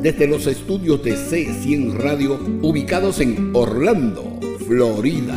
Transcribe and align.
desde 0.00 0.28
los 0.28 0.46
estudios 0.46 1.02
de 1.02 1.16
C100 1.16 1.92
Radio 1.94 2.38
ubicados 2.62 3.20
en 3.20 3.50
Orlando, 3.54 4.38
Florida. 4.66 5.34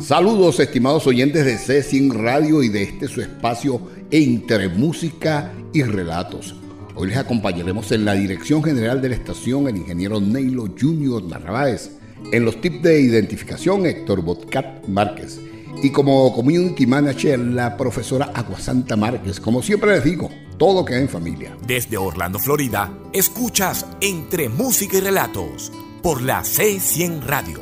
Saludos 0.00 0.60
estimados 0.60 1.06
oyentes 1.06 1.44
de 1.44 1.56
C100 1.56 2.12
Radio 2.12 2.62
y 2.62 2.68
de 2.68 2.82
este 2.82 3.08
su 3.08 3.20
espacio 3.20 3.80
entre 4.10 4.68
música 4.68 5.52
y 5.72 5.82
relatos. 5.82 6.54
Hoy 6.94 7.08
les 7.08 7.16
acompañaremos 7.16 7.90
en 7.90 8.04
la 8.04 8.14
dirección 8.14 8.62
general 8.62 9.02
de 9.02 9.08
la 9.08 9.14
estación 9.16 9.66
el 9.66 9.78
ingeniero 9.78 10.20
Neilo 10.20 10.68
Junior 10.78 11.24
Narváez, 11.24 11.90
en 12.30 12.44
los 12.44 12.60
tips 12.60 12.82
de 12.82 13.00
identificación 13.00 13.84
Héctor 13.84 14.22
Botcat 14.22 14.86
Márquez 14.86 15.40
y 15.82 15.90
como 15.90 16.32
community 16.32 16.86
manager 16.86 17.38
la 17.38 17.76
profesora 17.76 18.30
Aguasanta 18.34 18.96
Márquez. 18.96 19.40
Como 19.40 19.62
siempre 19.62 19.92
les 19.92 20.04
digo, 20.04 20.30
todo 20.56 20.84
queda 20.84 21.00
en 21.00 21.08
familia. 21.08 21.56
Desde 21.66 21.96
Orlando, 21.96 22.38
Florida, 22.38 22.92
escuchas 23.12 23.86
Entre 24.00 24.48
Música 24.48 24.98
y 24.98 25.00
Relatos 25.00 25.72
por 26.02 26.22
la 26.22 26.42
C100 26.42 27.22
Radio. 27.22 27.60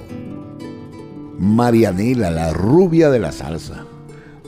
Marianela, 1.38 2.30
la 2.30 2.52
rubia 2.52 3.10
de 3.10 3.18
la 3.18 3.32
salsa. 3.32 3.86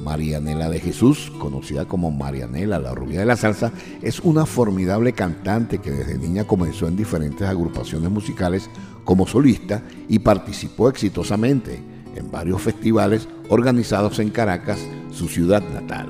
Marianela 0.03 0.69
de 0.69 0.81
Jesús, 0.81 1.33
conocida 1.39 1.87
como 1.87 2.11
Marianela, 2.11 2.79
la 2.79 2.95
rubia 2.95 3.21
de 3.21 3.27
la 3.27 3.37
salsa, 3.37 3.73
es 4.03 4.21
una 4.21 4.45
formidable 4.45 5.15
cantante 5.15 5.79
que 5.79 5.91
desde 5.91 6.19
niña 6.19 6.45
comenzó 6.45 6.87
en 6.87 6.97
diferentes 6.97 7.49
agrupaciones 7.49 8.11
musicales 8.11 8.69
como 9.05 9.27
solista 9.27 9.83
y 10.09 10.19
participó 10.19 10.91
exitosamente 10.91 11.94
en 12.17 12.31
varios 12.31 12.63
festivales 12.63 13.29
organizados 13.49 14.19
en 14.19 14.31
Caracas, 14.31 14.79
su 15.11 15.29
ciudad 15.29 15.63
natal. 15.73 16.09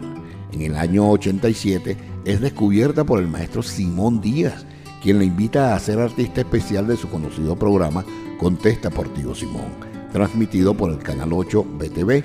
En 0.52 0.62
el 0.62 0.76
año 0.76 1.10
87 1.10 1.96
es 2.24 2.40
descubierta 2.40 3.04
por 3.04 3.20
el 3.20 3.28
maestro 3.28 3.62
Simón 3.62 4.20
Díaz, 4.20 4.64
quien 5.02 5.18
la 5.18 5.24
invita 5.24 5.74
a 5.74 5.78
ser 5.78 5.98
artista 5.98 6.40
especial 6.40 6.86
de 6.86 6.96
su 6.96 7.08
conocido 7.08 7.56
programa 7.56 8.04
Contesta 8.38 8.90
por 8.90 9.08
Tío 9.08 9.34
Simón, 9.34 9.66
transmitido 10.12 10.74
por 10.74 10.90
el 10.90 10.98
Canal 10.98 11.32
8 11.32 11.64
BTV. 11.78 12.24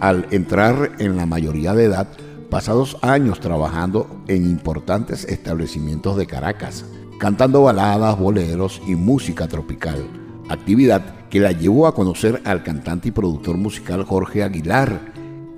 Al 0.00 0.26
entrar 0.30 0.92
en 0.98 1.16
la 1.16 1.26
mayoría 1.26 1.74
de 1.74 1.84
edad, 1.84 2.08
pasados 2.50 2.96
años 3.02 3.40
trabajando 3.40 4.22
en 4.28 4.44
importantes 4.44 5.24
establecimientos 5.24 6.16
de 6.16 6.26
Caracas, 6.26 6.84
cantando 7.18 7.62
baladas, 7.62 8.18
boleros 8.18 8.80
y 8.86 8.94
música 8.94 9.46
tropical, 9.46 10.04
actividad 10.50 11.28
que 11.30 11.40
la 11.40 11.52
llevó 11.52 11.86
a 11.86 11.94
conocer 11.94 12.42
al 12.44 12.62
cantante 12.62 13.08
y 13.08 13.12
productor 13.12 13.56
musical 13.56 14.04
Jorge 14.04 14.42
Aguilar, 14.42 15.12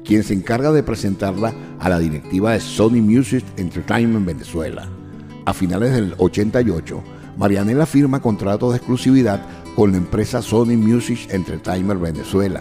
quien 0.05 0.23
se 0.23 0.35
encarga 0.35 0.71
de 0.71 0.83
presentarla 0.83 1.55
a 1.79 1.89
la 1.89 1.99
directiva 1.99 2.53
de 2.53 2.61
Sony 2.61 3.01
Music 3.01 3.45
Entertainment 3.57 4.27
Venezuela. 4.27 4.89
A 5.47 5.55
finales 5.55 5.93
del 5.93 6.15
88, 6.19 7.03
Marianela 7.39 7.87
firma 7.87 8.21
contrato 8.21 8.71
de 8.71 8.77
exclusividad 8.77 9.41
con 9.75 9.93
la 9.93 9.97
empresa 9.97 10.43
Sony 10.43 10.77
Music 10.77 11.29
Entertainment 11.31 12.01
Venezuela. 12.01 12.61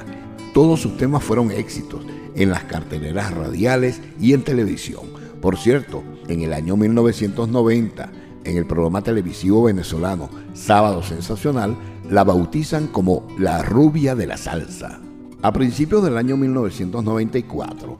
Todos 0.53 0.81
sus 0.81 0.97
temas 0.97 1.23
fueron 1.23 1.51
éxitos 1.51 2.01
en 2.35 2.49
las 2.49 2.63
carteleras 2.63 3.33
radiales 3.33 4.01
y 4.19 4.33
en 4.33 4.43
televisión. 4.43 5.03
Por 5.41 5.57
cierto, 5.57 6.03
en 6.27 6.41
el 6.41 6.53
año 6.53 6.77
1990, 6.77 8.09
en 8.43 8.57
el 8.57 8.65
programa 8.65 9.01
televisivo 9.01 9.63
venezolano 9.63 10.29
Sábado 10.53 11.03
Sensacional, 11.03 11.75
la 12.11 12.25
bautizan 12.25 12.87
como 12.87 13.25
la 13.39 13.63
rubia 13.63 14.15
de 14.15 14.27
la 14.27 14.35
salsa. 14.35 14.99
A 15.41 15.53
principios 15.53 16.03
del 16.03 16.17
año 16.17 16.35
1994, 16.35 17.97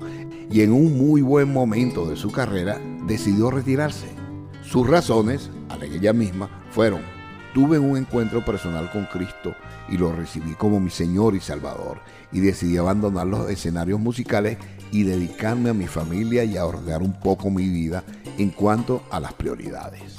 y 0.52 0.62
en 0.62 0.74
un 0.74 0.98
muy 0.98 1.22
buen 1.22 1.52
momento 1.52 2.06
de 2.06 2.18
su 2.18 2.30
carrera, 2.30 2.78
decidió 3.08 3.50
retirarse. 3.50 4.08
Sus 4.64 4.86
razones, 4.86 5.50
alega 5.70 5.96
ella 5.96 6.12
misma, 6.12 6.50
fueron, 6.72 7.00
tuve 7.54 7.80
un 7.80 7.96
encuentro 7.96 8.44
personal 8.44 8.92
con 8.92 9.06
Cristo 9.06 9.56
y 9.88 9.98
lo 9.98 10.12
recibí 10.12 10.56
como 10.56 10.82
mi 10.82 10.90
Señor 10.90 11.34
y 11.34 11.40
Salvador, 11.40 12.00
y 12.34 12.42
decidí 12.42 12.76
abandonar 12.76 13.28
los 13.28 13.50
escenarios 13.50 14.02
musicales 14.02 14.58
y 14.92 15.04
dedicarme 15.04 15.70
a 15.70 15.74
mi 15.74 15.88
familia 15.88 16.44
y 16.44 16.58
a 16.58 16.66
ordenar 16.66 17.02
un 17.02 17.18
poco 17.18 17.50
mi 17.50 17.70
vida 17.70 18.04
en 18.38 18.50
cuanto 18.50 19.04
a 19.10 19.22
las 19.22 19.32
prioridades. 19.32 20.18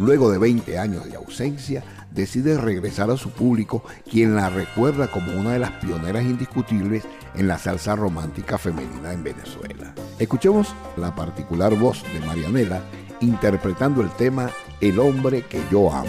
Luego 0.00 0.32
de 0.32 0.38
20 0.38 0.76
años 0.76 1.04
de 1.08 1.14
ausencia, 1.14 1.84
decide 2.14 2.56
regresar 2.56 3.10
a 3.10 3.16
su 3.16 3.30
público, 3.30 3.82
quien 4.08 4.36
la 4.36 4.48
recuerda 4.48 5.10
como 5.10 5.38
una 5.38 5.52
de 5.52 5.58
las 5.58 5.72
pioneras 5.72 6.22
indiscutibles 6.22 7.04
en 7.34 7.48
la 7.48 7.58
salsa 7.58 7.96
romántica 7.96 8.56
femenina 8.56 9.12
en 9.12 9.24
Venezuela. 9.24 9.94
Escuchemos 10.18 10.74
la 10.96 11.14
particular 11.14 11.74
voz 11.74 12.02
de 12.12 12.24
Marianela 12.24 12.82
interpretando 13.20 14.00
el 14.00 14.10
tema 14.10 14.50
El 14.80 14.98
hombre 15.00 15.42
que 15.42 15.60
yo 15.70 15.92
amo. 15.92 16.08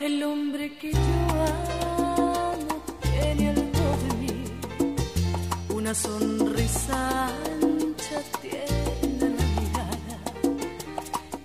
El 0.00 0.22
hombre 0.24 0.76
que 0.76 0.92
yo 0.92 0.98
amo 1.30 2.82
tiene 3.00 3.50
algo 3.50 3.62
de 3.62 4.16
mí, 4.18 4.44
una 5.72 5.94
sonrisa 5.94 7.28
ancha 7.28 8.20
tiene 8.42 9.36
la 9.36 9.44
mirada, 9.60 10.18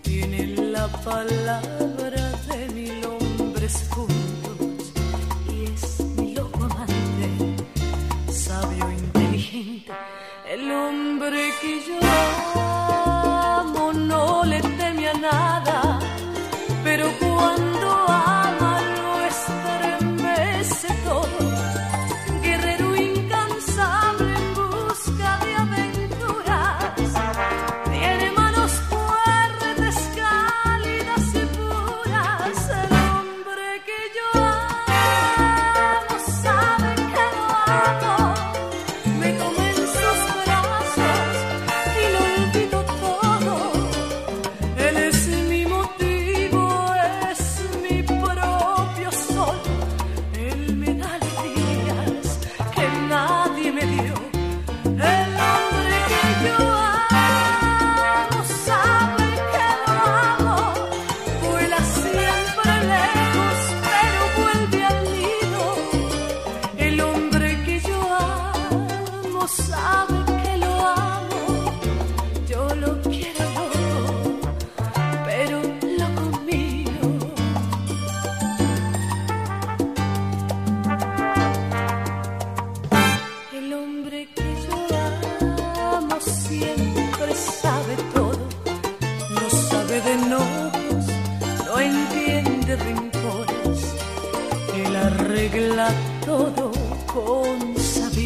tiene 0.01 0.47
la 0.47 0.87
palabra 1.03 1.98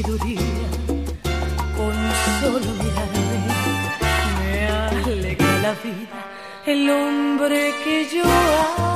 con 0.03 1.95
solo 2.41 2.69
mirarme 2.81 3.37
me 4.39 4.67
alegra 4.67 5.57
la 5.59 5.71
vida. 5.83 6.19
El 6.65 6.89
hombre 6.89 7.73
que 7.83 8.09
yo 8.13 8.23
amo 8.23 8.92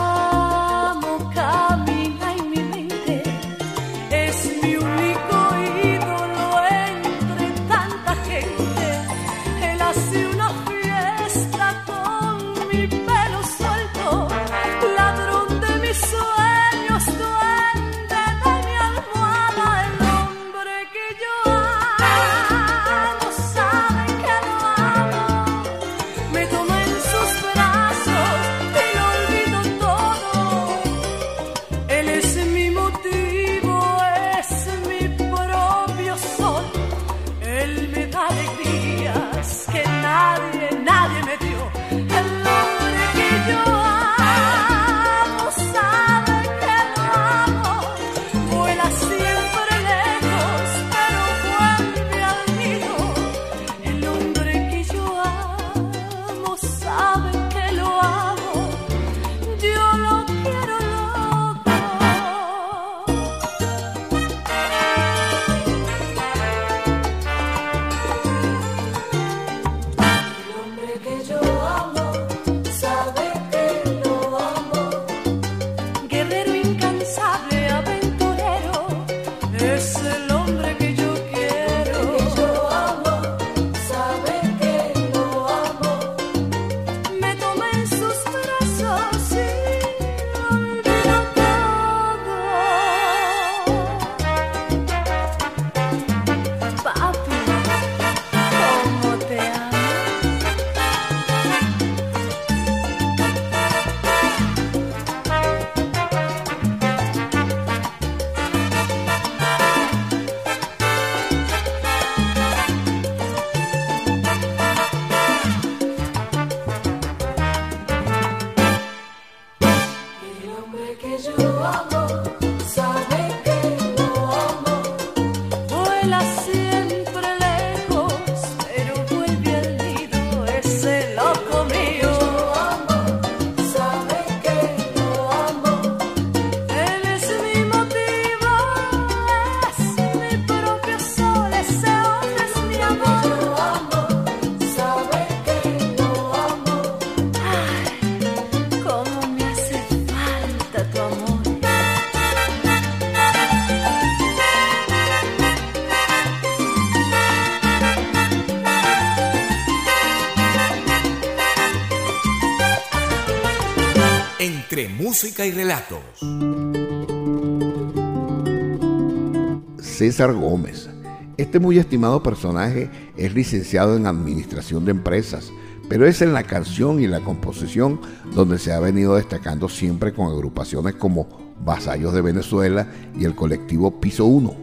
César 169.80 170.34
Gómez. 170.34 170.90
Este 171.38 171.60
muy 171.60 171.78
estimado 171.78 172.22
personaje 172.24 172.90
es 173.16 173.34
licenciado 173.34 173.96
en 173.96 174.08
Administración 174.08 174.86
de 174.86 174.92
Empresas, 174.92 175.52
pero 175.88 176.06
es 176.06 176.22
en 176.22 176.34
la 176.34 176.44
canción 176.44 177.00
y 177.00 177.08
la 177.08 177.22
composición 177.22 178.02
donde 178.34 178.58
se 178.58 178.74
ha 178.74 178.80
venido 178.80 179.16
destacando 179.16 179.70
siempre 179.70 180.14
con 180.14 180.28
agrupaciones 180.28 180.96
como 180.96 181.28
Vasallos 181.64 182.14
de 182.14 182.22
Venezuela 182.22 182.88
y 183.18 183.26
el 183.26 183.36
colectivo 183.36 184.00
Piso 184.02 184.26
1. 184.26 184.54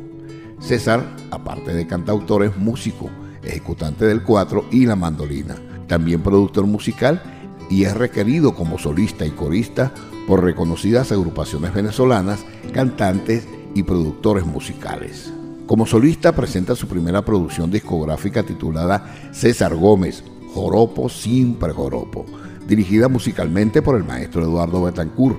César, 0.60 1.04
aparte 1.30 1.72
de 1.72 1.86
cantautor, 1.86 2.44
es 2.44 2.56
músico, 2.56 3.08
ejecutante 3.42 4.04
del 4.04 4.22
cuatro 4.22 4.66
y 4.70 4.86
la 4.86 4.96
mandolina, 4.96 5.56
también 5.86 6.22
productor 6.22 6.66
musical 6.66 7.22
y 7.70 7.84
es 7.84 7.94
requerido 7.94 8.54
como 8.54 8.78
solista 8.78 9.24
y 9.24 9.30
corista 9.30 9.92
por 10.26 10.42
reconocidas 10.42 11.12
agrupaciones 11.12 11.74
venezolanas, 11.74 12.44
cantantes 12.72 13.46
y 13.74 13.82
productores 13.82 14.46
musicales. 14.46 15.32
Como 15.66 15.86
solista 15.86 16.32
presenta 16.32 16.76
su 16.76 16.86
primera 16.88 17.24
producción 17.24 17.70
discográfica 17.70 18.42
titulada 18.42 19.14
César 19.32 19.74
Gómez, 19.74 20.22
Joropo 20.52 21.08
siempre 21.08 21.72
Joropo, 21.72 22.26
dirigida 22.68 23.08
musicalmente 23.08 23.82
por 23.82 23.96
el 23.96 24.04
maestro 24.04 24.42
Eduardo 24.42 24.82
Betancourt. 24.82 25.38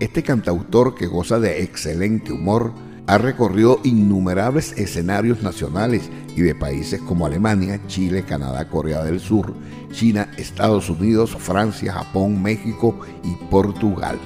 Este 0.00 0.22
cantautor 0.22 0.94
que 0.94 1.06
goza 1.06 1.38
de 1.38 1.62
excelente 1.62 2.32
humor 2.32 2.72
ha 3.08 3.16
recorrido 3.16 3.80
innumerables 3.84 4.72
escenarios 4.76 5.42
nacionales 5.42 6.10
y 6.36 6.42
de 6.42 6.54
países 6.54 7.00
como 7.00 7.24
Alemania, 7.24 7.80
Chile, 7.86 8.22
Canadá, 8.22 8.68
Corea 8.68 9.02
del 9.02 9.18
Sur, 9.18 9.54
China, 9.92 10.30
Estados 10.36 10.90
Unidos, 10.90 11.34
Francia, 11.34 11.94
Japón, 11.94 12.42
México 12.42 13.00
y 13.24 13.34
Portugal. 13.50 14.18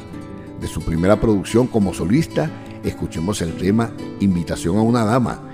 De 0.60 0.66
su 0.66 0.82
primera 0.82 1.20
producción 1.20 1.68
como 1.68 1.94
solista, 1.94 2.50
escuchemos 2.82 3.40
el 3.40 3.56
tema 3.56 3.92
Invitación 4.18 4.76
a 4.76 4.82
una 4.82 5.04
dama, 5.04 5.48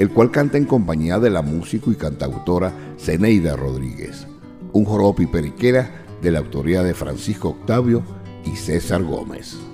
el 0.00 0.10
cual 0.10 0.32
canta 0.32 0.58
en 0.58 0.64
compañía 0.64 1.20
de 1.20 1.30
la 1.30 1.42
músico 1.42 1.92
y 1.92 1.94
cantautora 1.94 2.72
Zeneida 2.98 3.54
Rodríguez, 3.54 4.26
un 4.72 4.84
joropo 4.84 5.22
periquera 5.30 6.02
de 6.20 6.32
la 6.32 6.40
autoría 6.40 6.82
de 6.82 6.94
Francisco 6.94 7.50
Octavio 7.50 8.02
y 8.44 8.56
César 8.56 9.04
Gómez. 9.04 9.71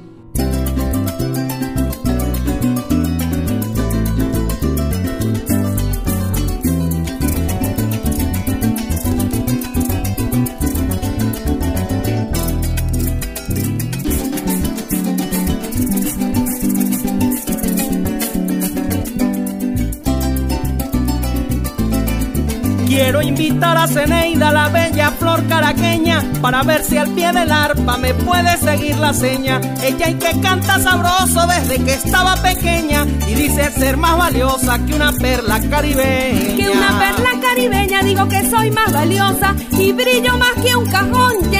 Ceneida, 23.88 24.52
la 24.52 24.68
bella 24.68 25.10
flor 25.12 25.46
caraqueña, 25.48 26.22
para 26.42 26.62
ver 26.62 26.84
si 26.84 26.98
al 26.98 27.10
pie 27.10 27.32
del 27.32 27.50
arpa 27.50 27.96
me 27.96 28.14
puede 28.14 28.56
seguir 28.58 28.96
la 28.98 29.14
seña. 29.14 29.60
Ella 29.82 30.10
y 30.10 30.14
que 30.14 30.40
canta 30.40 30.78
sabroso 30.78 31.46
desde 31.46 31.82
que 31.84 31.94
estaba 31.94 32.36
pequeña 32.36 33.06
y 33.26 33.34
dice 33.34 33.70
ser 33.72 33.96
más 33.96 34.16
valiosa 34.16 34.78
que 34.84 34.94
una 34.94 35.12
perla 35.12 35.60
caribeña. 35.68 36.56
Que 36.56 36.68
una 36.68 36.98
perla 36.98 37.30
caribeña 37.40 38.02
digo 38.02 38.28
que 38.28 38.48
soy 38.48 38.70
más 38.70 38.92
valiosa 38.92 39.54
y 39.78 39.92
brillo 39.92 40.36
más 40.36 40.52
que 40.62 40.76
un 40.76 40.86
cajón 40.86 41.50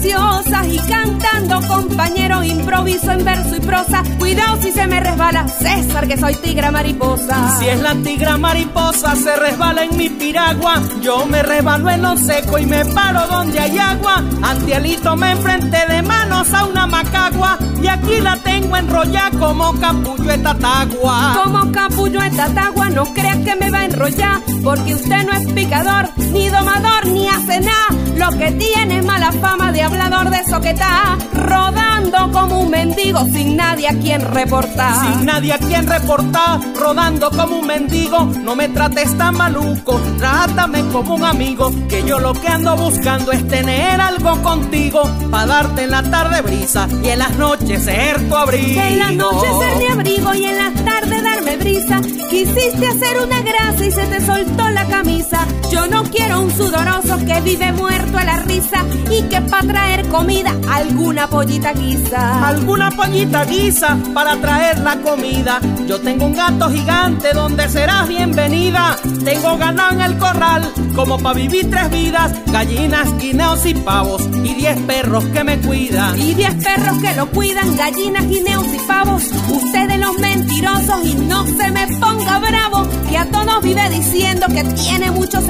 preciosas 0.00 0.66
y 0.66 0.78
cantando 0.78 1.60
compañero 1.68 2.42
improviso 2.42 3.12
en 3.12 3.24
verso 3.24 3.56
y 3.56 3.60
prosa. 3.60 4.02
Cuidado 4.18 4.60
si 4.62 4.72
se 4.72 4.86
me 4.86 4.98
resbala 4.98 5.46
César 5.46 6.08
que 6.08 6.16
soy 6.16 6.34
tigra 6.36 6.70
mariposa. 6.70 7.58
Si 7.58 7.68
es 7.68 7.80
la 7.80 7.94
tigra 7.96 8.38
mariposa 8.38 9.14
se 9.14 9.36
resbala 9.36 9.84
en 9.84 9.96
mi 9.96 10.08
piragua, 10.08 10.80
yo 11.02 11.26
me 11.26 11.42
resbalo 11.42 11.90
en 11.90 12.02
lo 12.02 12.16
seco 12.16 12.58
y 12.58 12.66
me 12.66 12.84
paro 12.86 13.26
donde 13.26 13.60
hay 13.60 13.78
agua. 13.78 14.24
Antielito 14.42 15.16
me 15.16 15.32
enfrenté 15.32 15.86
de 15.86 16.02
manos 16.02 16.52
a 16.54 16.64
una 16.64 16.86
macagua 16.86 17.58
y 17.82 17.86
aquí 17.86 18.20
la 18.20 18.36
tengo 18.36 18.76
enrollada 18.76 19.38
como 19.38 19.78
capullo 19.78 20.38
tatagua. 20.42 21.42
Como 21.42 21.72
capullo 21.72 22.20
tatagua, 22.36 22.90
no 22.90 23.04
creas 23.12 23.38
que 23.38 23.56
me 23.56 23.70
va 23.70 23.80
a 23.80 23.84
enrollar, 23.84 24.40
porque 24.62 24.94
usted 24.94 25.26
no 25.26 25.32
es 25.32 25.52
picador, 25.52 26.08
ni 26.32 26.48
domador, 26.48 27.06
ni 27.06 27.28
hace 27.28 27.60
nada. 27.60 28.09
Lo 28.20 28.28
que 28.36 28.52
tiene 28.52 29.00
mala 29.00 29.32
fama 29.32 29.72
de 29.72 29.80
hablador 29.80 30.28
de 30.28 30.44
soquetá, 30.44 31.16
rodando 31.32 32.30
como 32.30 32.60
un 32.60 32.70
mendigo 32.70 33.24
sin 33.32 33.56
nadie 33.56 33.88
a 33.88 33.98
quien 33.98 34.20
reportar. 34.20 34.94
Sin 35.00 35.24
nadie 35.24 35.54
a 35.54 35.58
quien 35.58 35.86
reportar, 35.86 36.60
rodando 36.74 37.30
como 37.30 37.60
un 37.60 37.66
mendigo, 37.66 38.26
no 38.26 38.54
me 38.54 38.68
trates 38.68 39.16
tan 39.16 39.38
maluco, 39.38 39.98
trátame 40.18 40.82
como 40.92 41.14
un 41.14 41.24
amigo, 41.24 41.72
que 41.88 42.04
yo 42.04 42.20
lo 42.20 42.34
que 42.34 42.48
ando 42.48 42.76
buscando 42.76 43.32
es 43.32 43.48
tener 43.48 43.98
algo 43.98 44.42
contigo, 44.42 45.02
para 45.30 45.46
darte 45.46 45.84
en 45.84 45.90
la 45.90 46.02
tarde 46.02 46.42
brisa 46.42 46.88
y 47.02 47.08
en 47.08 47.20
las 47.20 47.34
noches 47.36 47.84
ser 47.84 48.28
tu 48.28 48.36
abrigo. 48.36 48.82
En 48.82 48.98
las 48.98 49.14
noches 49.14 49.50
ser 49.60 49.78
mi 49.78 49.86
abrigo 49.86 50.34
y 50.34 50.44
en 50.44 50.56
la 50.56 50.70
tarde 50.84 51.22
darme 51.22 51.56
brisa, 51.56 52.02
quisiste 52.28 52.86
hacer 52.86 53.18
una 53.26 53.40
grasa 53.40 53.86
y 53.86 53.90
se 53.90 54.04
te 54.04 54.20
soltó 54.26 54.68
la 54.68 54.84
camisa. 54.84 55.46
Yo 55.70 55.86
no 55.86 56.02
quiero 56.04 56.42
un 56.42 56.50
sudoroso 56.50 57.18
que 57.24 57.40
vive 57.42 57.72
muerto 57.72 58.18
a 58.18 58.24
la 58.24 58.36
risa 58.38 58.84
y 59.10 59.22
que 59.22 59.40
para 59.42 59.66
traer 59.66 60.08
comida 60.08 60.54
alguna 60.68 61.28
pollita 61.28 61.72
guisa. 61.72 62.48
Alguna 62.48 62.90
pollita 62.90 63.44
guisa 63.44 63.96
para 64.12 64.36
traer 64.36 64.78
la 64.80 64.96
comida. 64.96 65.60
Yo 65.86 66.00
tengo 66.00 66.26
un 66.26 66.34
gato 66.34 66.70
gigante 66.70 67.32
donde 67.32 67.68
serás 67.68 68.08
bienvenida. 68.08 68.96
Tengo 69.24 69.56
ganado 69.58 69.92
en 69.92 70.00
el 70.00 70.18
corral 70.18 70.70
como 70.94 71.18
para 71.18 71.34
vivir 71.34 71.70
tres 71.70 71.90
vidas. 71.90 72.32
Gallinas, 72.46 73.16
guineos 73.18 73.64
y 73.66 73.74
pavos 73.74 74.22
y 74.44 74.54
diez 74.54 74.78
perros 74.82 75.24
que 75.26 75.44
me 75.44 75.58
cuidan. 75.60 76.18
Y 76.20 76.34
diez 76.34 76.54
perros 76.54 76.98
que 77.00 77.14
lo 77.14 77.26
cuidan, 77.30 77.76
gallinas, 77.76 78.26
guineos 78.28 78.66
y 78.74 78.78
pavos. 78.86 79.24
Ustedes 79.48 79.98
los 79.98 80.18
mentirosos 80.18 81.06
y 81.06 81.14
no 81.14 81.46
se 81.46 81.70
me 81.70 81.86
ponga 81.98 82.38
bravo. 82.38 82.88
Que 83.08 83.18
a 83.18 83.26
todos 83.26 83.62
vive 83.62 83.88
diciendo 83.90 84.46
que 84.48 84.64
tiene 84.64 85.10
muchos 85.10 85.48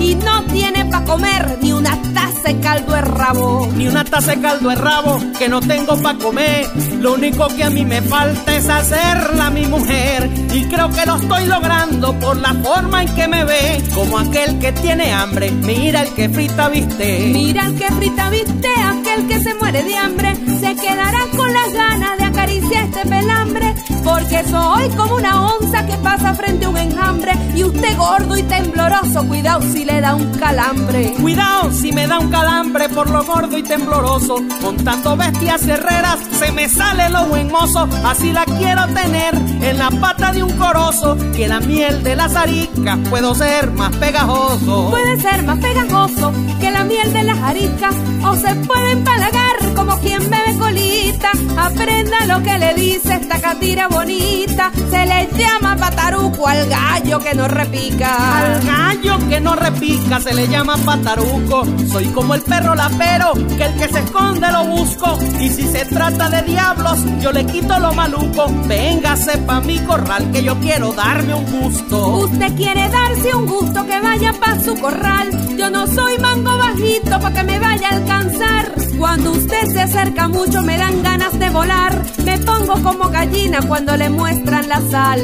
y 0.00 0.14
no 0.16 0.42
tiene 0.44 0.84
para 0.86 1.04
comer 1.04 1.58
ni 1.62 1.72
una 1.72 1.96
taza 2.12 2.48
de 2.48 2.60
caldo 2.60 2.92
de 2.92 3.00
rabo. 3.02 3.68
Ni 3.76 3.86
una 3.86 4.04
taza 4.04 4.34
de 4.34 4.40
caldo 4.40 4.68
de 4.68 4.74
rabo 4.74 5.18
que 5.38 5.48
no 5.48 5.60
tengo 5.60 5.96
para 6.02 6.18
comer. 6.18 6.66
Lo 7.00 7.14
único 7.14 7.48
que 7.48 7.64
a 7.64 7.70
mí 7.70 7.84
me 7.84 8.02
falta 8.02 8.56
es 8.56 8.68
hacerla 8.68 9.50
mi 9.50 9.66
mujer. 9.66 10.28
Y 10.52 10.64
creo 10.64 10.90
que 10.90 11.06
lo 11.06 11.16
estoy 11.16 11.46
logrando 11.46 12.12
por 12.18 12.36
la 12.36 12.52
forma 12.54 13.02
en 13.02 13.14
que 13.14 13.28
me 13.28 13.44
ve. 13.44 13.82
Como 13.94 14.18
aquel 14.18 14.58
que 14.58 14.72
tiene 14.72 15.12
hambre, 15.12 15.50
mira 15.50 16.02
el 16.02 16.12
que 16.14 16.28
frita 16.28 16.68
viste. 16.68 17.30
Mira 17.32 17.66
el 17.66 17.78
que 17.78 17.86
frita 17.92 18.30
viste, 18.30 18.68
aquel 18.68 19.26
que 19.28 19.40
se 19.40 19.54
muere 19.54 19.82
de 19.82 19.96
hambre. 19.96 20.34
Se 20.60 20.74
quedará 20.76 21.20
con 21.36 21.52
las 21.52 21.72
ganas 21.72 22.18
de 22.18 22.24
acariciar 22.24 22.84
este 22.84 23.08
pelambre. 23.08 23.74
Porque 24.04 24.42
soy 24.50 24.88
como 24.96 25.16
una 25.16 25.46
onza 25.46 25.86
que 25.86 25.96
pasa 25.98 26.34
frente 26.34 26.66
a 26.66 26.68
un 26.68 26.76
enjambre. 26.76 27.32
Y 27.54 27.64
usted 27.64 27.96
gordo 27.96 28.36
y 28.36 28.42
tembloroso, 28.42 29.21
cuidado 29.26 29.62
si 29.62 29.84
le 29.84 30.00
da 30.00 30.14
un 30.14 30.30
calambre. 30.32 31.14
Cuidado 31.20 31.70
si 31.72 31.92
me 31.92 32.06
da 32.06 32.18
un 32.18 32.30
calambre 32.30 32.88
por 32.88 33.10
lo 33.10 33.24
gordo 33.24 33.56
y 33.58 33.62
tembloroso. 33.62 34.36
Con 34.60 34.76
tanto 34.84 35.16
bestias 35.16 35.66
herreras 35.66 36.18
se 36.38 36.52
me 36.52 36.68
sale 36.68 37.08
lo 37.10 37.26
buen 37.26 37.50
mozo. 37.50 37.88
Así 38.04 38.32
la 38.32 38.44
quiero 38.44 38.86
tener 38.88 39.34
en 39.34 39.78
la 39.78 39.90
pata 39.90 40.32
de 40.32 40.42
un 40.42 40.52
corozo. 40.52 41.16
Que 41.34 41.48
la 41.48 41.60
miel 41.60 42.02
de 42.02 42.16
las 42.16 42.34
aricas 42.36 42.98
puedo 43.10 43.34
ser 43.34 43.70
más 43.72 43.94
pegajoso. 43.96 44.90
Puede 44.90 45.20
ser 45.20 45.42
más 45.44 45.58
pegajoso 45.58 46.32
que 46.60 46.70
la 46.70 46.84
miel 46.84 47.12
de 47.12 47.22
las 47.24 47.38
aricas. 47.38 47.94
O 48.24 48.36
se 48.36 48.54
puede 48.54 48.92
empalagar 48.92 49.74
como 49.74 49.98
quien 49.98 50.22
bebe 50.30 50.56
colita. 50.58 51.30
Aprenda 51.56 52.26
lo 52.26 52.42
que 52.42 52.58
le 52.58 52.74
dice 52.74 53.14
esta 53.14 53.40
catira 53.40 53.88
bonita. 53.88 54.70
Se 54.90 55.06
le 55.06 55.28
llama 55.36 55.76
pataruco 55.76 56.46
al 56.46 56.68
gallo 56.68 57.18
que 57.18 57.34
no 57.34 57.48
repica. 57.48 58.38
Al 58.38 58.62
gallo 58.64 59.11
que 59.28 59.40
no 59.40 59.54
repica 59.54 60.20
se 60.20 60.34
le 60.34 60.48
llama 60.48 60.76
pataruco. 60.84 61.64
Soy 61.90 62.06
como 62.08 62.34
el 62.34 62.42
perro 62.42 62.74
lapero, 62.74 63.32
que 63.34 63.64
el 63.64 63.74
que 63.74 63.88
se 63.88 64.00
esconde 64.00 64.50
lo 64.50 64.64
busco. 64.66 65.18
Y 65.40 65.48
si 65.48 65.62
se 65.62 65.84
trata 65.86 66.28
de 66.30 66.42
diablos, 66.42 66.98
yo 67.20 67.32
le 67.32 67.44
quito 67.46 67.78
lo 67.78 67.92
maluco. 67.92 68.46
Véngase 68.66 69.38
pa' 69.38 69.60
mi 69.60 69.78
corral 69.80 70.30
que 70.32 70.42
yo 70.42 70.58
quiero 70.60 70.92
darme 70.92 71.34
un 71.34 71.44
gusto. 71.60 72.08
Usted 72.18 72.54
quiere 72.56 72.88
darse 72.88 73.34
un 73.34 73.46
gusto 73.46 73.86
que 73.86 74.00
vaya 74.00 74.32
pa' 74.32 74.58
su 74.60 74.74
corral. 74.76 75.56
Yo 75.56 75.70
no 75.70 75.86
soy 75.86 76.18
mango 76.18 76.56
bajito 76.56 77.20
pa' 77.20 77.32
que 77.32 77.42
me 77.42 77.58
vaya 77.58 77.88
a 77.88 77.96
alcanzar. 77.96 78.72
Cuando 78.98 79.32
usted 79.32 79.66
se 79.72 79.80
acerca 79.80 80.28
mucho 80.28 80.62
me 80.62 80.78
dan 80.78 81.02
ganas 81.02 81.38
de 81.38 81.50
volar. 81.50 82.02
Me 82.24 82.38
pongo 82.38 82.74
como 82.82 83.08
gallina 83.08 83.60
cuando 83.62 83.96
le 83.96 84.08
muestran 84.08 84.68
la 84.68 84.80
sal. 84.90 85.20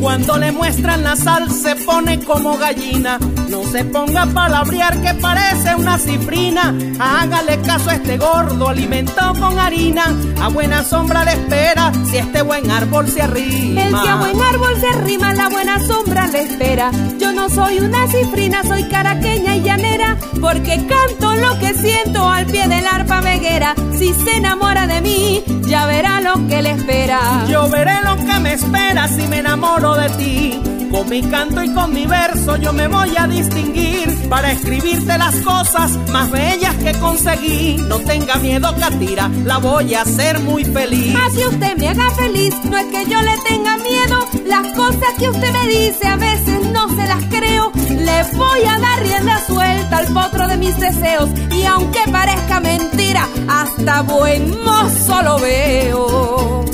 Cuando 0.00 0.36
le 0.36 0.52
muestran 0.52 1.02
la 1.02 1.16
sal 1.16 1.50
se 1.50 1.74
pone 1.76 2.20
como 2.20 2.56
gallina. 2.56 3.18
No 3.48 3.64
se 3.64 3.82
ponga 3.84 4.22
a 4.22 4.26
palabrear 4.26 5.00
que 5.00 5.14
parece 5.14 5.74
una 5.74 5.98
cifrina. 5.98 6.74
Hágale 6.98 7.60
caso 7.62 7.88
a 7.88 7.94
este 7.94 8.18
gordo 8.18 8.68
alimentado 8.68 9.34
con 9.40 9.58
harina. 9.58 10.04
A 10.42 10.48
buena 10.48 10.84
sombra 10.84 11.24
le 11.24 11.32
espera 11.32 11.90
si 12.10 12.18
este 12.18 12.42
buen 12.42 12.70
árbol 12.70 13.08
se 13.08 13.22
arrima. 13.22 13.82
El 13.82 14.00
que 14.00 14.08
a 14.08 14.16
buen 14.16 14.40
árbol 14.40 14.76
se 14.78 14.86
arrima, 14.88 15.32
la 15.32 15.48
buena 15.48 15.78
sombra 15.86 16.26
le 16.26 16.42
espera. 16.42 16.90
Yo 17.18 17.32
no 17.32 17.48
soy 17.48 17.78
una 17.78 18.06
cifrina, 18.08 18.62
soy 18.64 18.84
caraqueña 18.84 19.56
y 19.56 19.62
llanera. 19.62 20.18
Porque 20.40 20.86
canto 20.86 21.34
lo 21.34 21.58
que 21.58 21.72
siento 21.72 22.28
al 22.28 22.44
pie 22.46 22.68
del 22.68 22.86
arpa 22.86 23.22
veguera. 23.22 23.74
Si 23.96 24.12
se 24.12 24.36
enamora 24.36 24.86
de 24.86 25.00
mí, 25.00 25.42
ya 25.66 25.86
verá 25.86 26.20
lo 26.20 26.34
que 26.48 26.60
le 26.60 26.72
espera. 26.72 27.46
Yo 27.48 27.68
veré 27.70 27.94
lo 28.04 28.16
que 28.16 28.38
me 28.40 28.52
espera 28.52 29.08
si 29.08 29.26
me 29.26 29.38
enamoro 29.38 29.94
de 29.94 30.08
ti. 30.10 30.77
Con 30.90 31.08
mi 31.10 31.22
canto 31.22 31.62
y 31.62 31.72
con 31.74 31.92
mi 31.92 32.06
verso 32.06 32.56
yo 32.56 32.72
me 32.72 32.88
voy 32.88 33.14
a 33.16 33.26
distinguir 33.26 34.28
para 34.28 34.52
escribirte 34.52 35.18
las 35.18 35.34
cosas 35.36 35.96
más 36.10 36.30
bellas 36.30 36.74
que 36.76 36.92
conseguí. 36.98 37.76
No 37.76 37.98
tenga 38.00 38.36
miedo, 38.36 38.74
Catira, 38.78 39.30
la 39.44 39.58
voy 39.58 39.94
a 39.94 40.02
hacer 40.02 40.40
muy 40.40 40.64
feliz. 40.64 41.14
Así 41.26 41.44
usted 41.44 41.76
me 41.76 41.88
haga 41.88 42.10
feliz, 42.10 42.54
no 42.64 42.78
es 42.78 42.86
que 42.86 43.10
yo 43.10 43.20
le 43.20 43.38
tenga 43.46 43.76
miedo. 43.78 44.18
Las 44.46 44.66
cosas 44.74 45.14
que 45.18 45.28
usted 45.28 45.52
me 45.52 45.68
dice 45.68 46.06
a 46.06 46.16
veces 46.16 46.72
no 46.72 46.88
se 46.88 47.06
las 47.06 47.24
creo. 47.26 47.70
Le 47.90 48.22
voy 48.36 48.64
a 48.68 48.78
dar 48.78 49.02
rienda 49.02 49.46
suelta 49.46 49.98
al 49.98 50.06
potro 50.14 50.48
de 50.48 50.56
mis 50.56 50.78
deseos. 50.78 51.28
Y 51.50 51.64
aunque 51.64 52.00
parezca 52.10 52.60
mentira, 52.60 53.28
hasta 53.46 54.02
buen 54.02 54.62
mozo 54.62 55.22
lo 55.22 55.38
veo. 55.38 56.64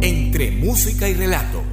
Entre 0.00 0.50
música 0.50 1.08
y 1.08 1.14
relatos. 1.14 1.65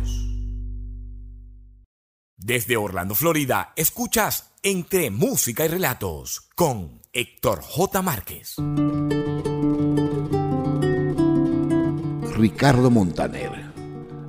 Desde 2.45 2.75
Orlando, 2.75 3.15
Florida, 3.15 3.71
escuchas 3.77 4.51
Entre 4.63 5.09
música 5.11 5.63
y 5.63 5.69
relatos 5.69 6.41
con 6.55 6.99
Héctor 7.13 7.61
J. 7.61 8.01
Márquez. 8.01 8.57
Ricardo 12.35 12.91
Montaner. 12.91 13.71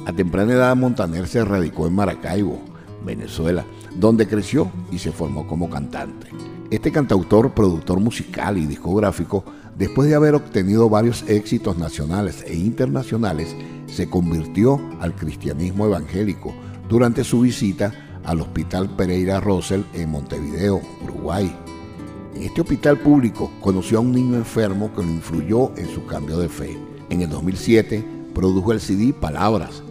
A 0.06 0.12
temprana 0.12 0.52
edad 0.52 0.76
Montaner 0.76 1.26
se 1.26 1.44
radicó 1.44 1.88
en 1.88 1.94
Maracaibo, 1.94 2.62
Venezuela, 3.04 3.66
donde 3.96 4.28
creció 4.28 4.70
y 4.92 5.00
se 5.00 5.10
formó 5.10 5.48
como 5.48 5.68
cantante. 5.68 6.28
Este 6.70 6.92
cantautor, 6.92 7.52
productor 7.52 7.98
musical 7.98 8.58
y 8.58 8.66
discográfico, 8.66 9.44
después 9.76 10.08
de 10.08 10.14
haber 10.14 10.36
obtenido 10.36 10.88
varios 10.88 11.24
éxitos 11.28 11.78
nacionales 11.78 12.44
e 12.46 12.54
internacionales, 12.54 13.56
se 13.88 14.08
convirtió 14.08 14.80
al 15.00 15.16
cristianismo 15.16 15.86
evangélico 15.86 16.54
durante 16.88 17.24
su 17.24 17.40
visita 17.40 18.03
al 18.24 18.40
Hospital 18.40 18.90
Pereira 18.96 19.40
Rosell 19.40 19.84
en 19.92 20.10
Montevideo, 20.10 20.80
Uruguay. 21.02 21.54
En 22.34 22.42
este 22.42 22.62
hospital 22.62 22.98
público 22.98 23.50
conoció 23.60 23.98
a 23.98 24.00
un 24.00 24.12
niño 24.12 24.36
enfermo 24.36 24.90
que 24.94 25.02
lo 25.02 25.08
influyó 25.08 25.76
en 25.76 25.88
su 25.88 26.04
cambio 26.06 26.38
de 26.38 26.48
fe. 26.48 26.76
En 27.10 27.22
el 27.22 27.30
2007 27.30 28.04
produjo 28.34 28.72
el 28.72 28.80
CD 28.80 29.12
Palabras, 29.12 29.82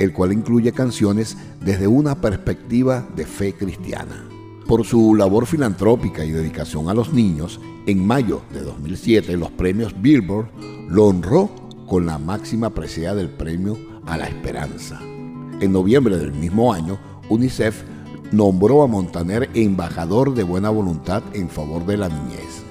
el 0.00 0.12
cual 0.12 0.32
incluye 0.32 0.72
canciones 0.72 1.36
desde 1.60 1.86
una 1.86 2.20
perspectiva 2.20 3.06
de 3.14 3.24
fe 3.24 3.54
cristiana. 3.54 4.28
Por 4.66 4.84
su 4.84 5.14
labor 5.14 5.46
filantrópica 5.46 6.24
y 6.24 6.32
dedicación 6.32 6.88
a 6.88 6.94
los 6.94 7.12
niños, 7.12 7.60
en 7.86 8.04
mayo 8.04 8.42
de 8.52 8.62
2007 8.62 9.36
los 9.36 9.50
premios 9.50 9.94
Billboard 10.00 10.48
lo 10.88 11.06
honró 11.06 11.50
con 11.86 12.06
la 12.06 12.18
máxima 12.18 12.70
presea 12.70 13.14
del 13.14 13.28
premio 13.28 13.76
a 14.06 14.16
la 14.16 14.26
esperanza. 14.26 15.00
En 15.60 15.72
noviembre 15.72 16.16
del 16.16 16.32
mismo 16.32 16.72
año, 16.72 16.98
UNICEF 17.28 17.82
nombró 18.32 18.82
a 18.82 18.86
Montaner 18.86 19.50
embajador 19.54 20.34
de 20.34 20.42
buena 20.42 20.70
voluntad 20.70 21.22
en 21.34 21.48
favor 21.48 21.86
de 21.86 21.96
la 21.96 22.08
niñez. 22.08 22.62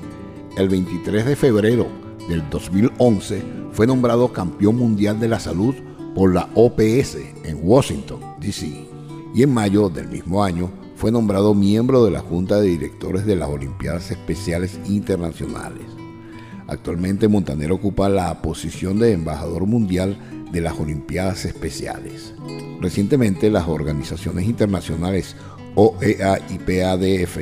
el 0.58 0.70
23 0.70 1.26
de 1.26 1.36
febrero 1.36 1.88
del 2.28 2.44
2011 2.50 3.44
fue 3.72 3.88
nombrado 3.88 4.34
campeón 4.34 4.78
mundial 4.78 5.20
de 5.20 5.28
la 5.28 5.40
salud 5.40 5.74
por 6.14 6.34
la 6.34 6.50
OPS 6.56 7.18
en 7.44 7.60
Washington, 7.62 8.20
D.C. 8.40 8.88
Y 9.34 9.44
en 9.44 9.54
mayo 9.54 9.90
del 9.90 10.10
mismo 10.10 10.44
año 10.44 10.70
fue 10.96 11.12
nombrado 11.12 11.54
miembro 11.54 12.04
de 12.04 12.12
la 12.12 12.20
Junta 12.20 12.60
de 12.60 12.68
Directores 12.68 13.26
de 13.26 13.36
las 13.36 13.50
Olimpiadas 13.50 14.12
Especiales 14.12 14.80
Internacionales. 14.86 15.86
Actualmente 16.68 17.28
Montaner 17.28 17.72
ocupa 17.72 18.08
la 18.08 18.42
posición 18.42 19.00
de 19.00 19.14
embajador 19.14 19.66
mundial 19.66 20.18
de 20.52 20.62
las 20.62 20.80
Olimpiadas 20.80 21.46
Especiales. 21.46 22.34
Recientemente 22.80 23.50
las 23.50 23.68
organizaciones 23.68 24.46
internacionales 24.46 25.36
OEA 25.76 26.40
y 26.50 26.58
PADF 26.58 27.38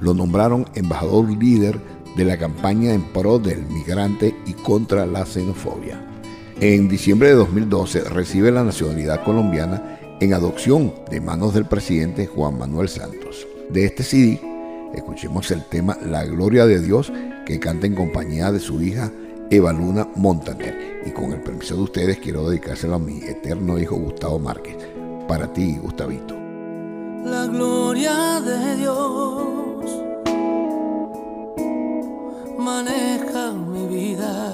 lo 0.00 0.14
nombraron 0.14 0.66
embajador 0.74 1.30
líder 1.30 1.78
de 2.16 2.24
la 2.24 2.38
campaña 2.38 2.92
en 2.92 3.02
pro 3.12 3.38
del 3.38 3.66
migrante 3.66 4.34
y 4.46 4.52
contra 4.52 5.06
la 5.06 5.26
xenofobia. 5.26 6.00
En 6.60 6.88
diciembre 6.88 7.28
de 7.28 7.34
2012 7.34 8.04
recibe 8.04 8.52
la 8.52 8.62
nacionalidad 8.62 9.24
colombiana 9.24 9.98
en 10.20 10.32
adopción 10.32 10.94
de 11.10 11.20
manos 11.20 11.54
del 11.54 11.66
presidente 11.66 12.26
Juan 12.26 12.58
Manuel 12.58 12.88
Santos. 12.88 13.46
De 13.70 13.84
este 13.84 14.04
CD, 14.04 14.40
escuchemos 14.94 15.50
el 15.50 15.64
tema 15.64 15.98
La 16.06 16.24
Gloria 16.24 16.66
de 16.66 16.80
Dios 16.80 17.12
que 17.44 17.58
canta 17.58 17.86
en 17.86 17.94
compañía 17.94 18.52
de 18.52 18.60
su 18.60 18.80
hija 18.80 19.10
Eva 19.50 19.72
Luna 19.72 20.08
Montaner. 20.16 21.02
Y 21.06 21.10
con 21.10 21.32
el 21.32 21.40
permiso 21.40 21.76
de 21.76 21.82
ustedes 21.82 22.18
quiero 22.18 22.48
dedicárselo 22.48 22.94
a 22.94 22.98
mi 22.98 23.18
eterno 23.18 23.78
hijo 23.78 23.96
Gustavo 23.96 24.38
Márquez. 24.38 24.76
Para 25.28 25.52
ti, 25.52 25.78
Gustavito. 25.78 26.34
La 27.24 27.46
gloria 27.46 28.40
de 28.40 28.76
Dios 28.76 29.84
maneja 32.58 33.52
mi 33.52 33.86
vida 33.86 34.52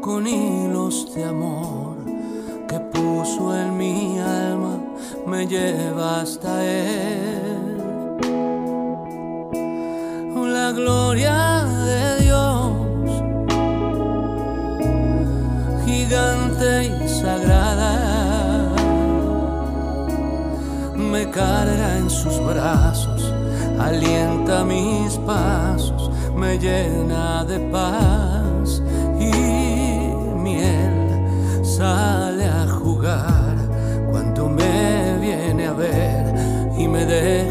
con 0.00 0.26
hilos 0.26 1.14
de 1.14 1.24
amor 1.24 1.98
que 2.68 2.80
puso 2.80 3.54
en 3.54 3.76
mi 3.76 4.18
alma, 4.18 4.78
me 5.26 5.46
lleva 5.46 6.20
hasta 6.20 6.64
Él. 6.64 7.47
La 10.68 10.74
gloria 10.74 11.64
de 11.64 12.24
Dios, 12.24 13.22
gigante 15.86 16.70
y 16.84 17.08
sagrada, 17.08 18.74
me 20.94 21.30
carga 21.30 21.96
en 21.96 22.10
sus 22.10 22.38
brazos, 22.44 23.32
alienta 23.80 24.62
mis 24.66 25.16
pasos, 25.26 26.10
me 26.36 26.58
llena 26.58 27.46
de 27.46 27.60
paz 27.72 28.82
y 29.18 29.30
miel 30.36 31.64
sale 31.64 32.44
a 32.44 32.66
jugar 32.68 33.56
cuando 34.10 34.50
me 34.50 35.16
viene 35.18 35.66
a 35.66 35.72
ver 35.72 36.34
y 36.76 36.86
me 36.86 37.06
deja 37.06 37.47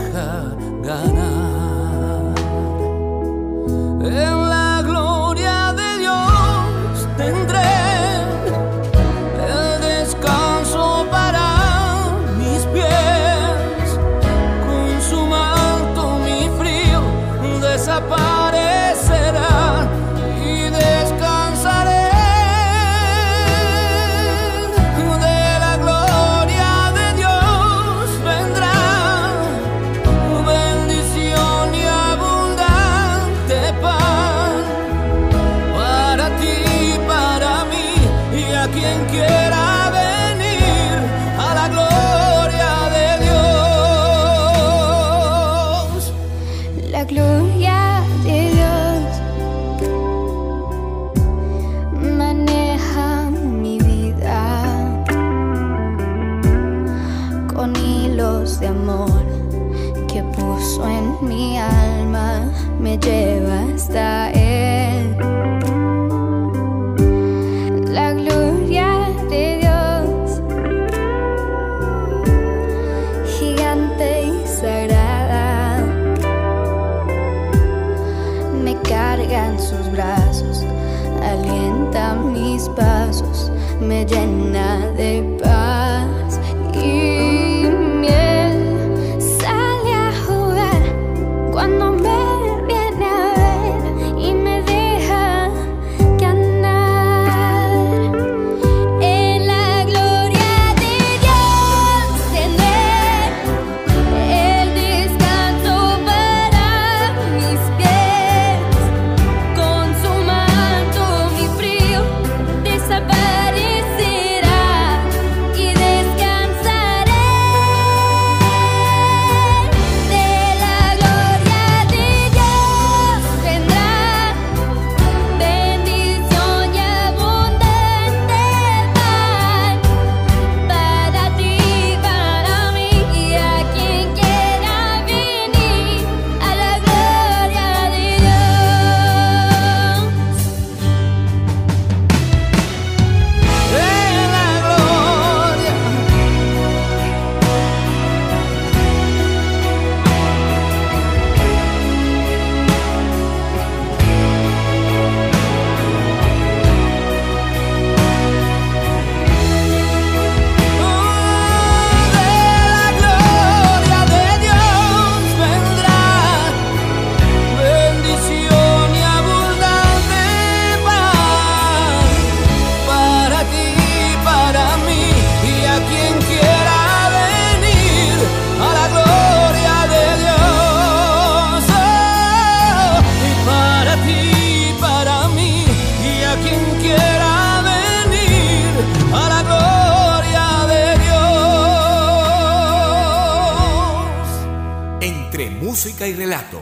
y 196.05 196.13
relatos. 196.13 196.61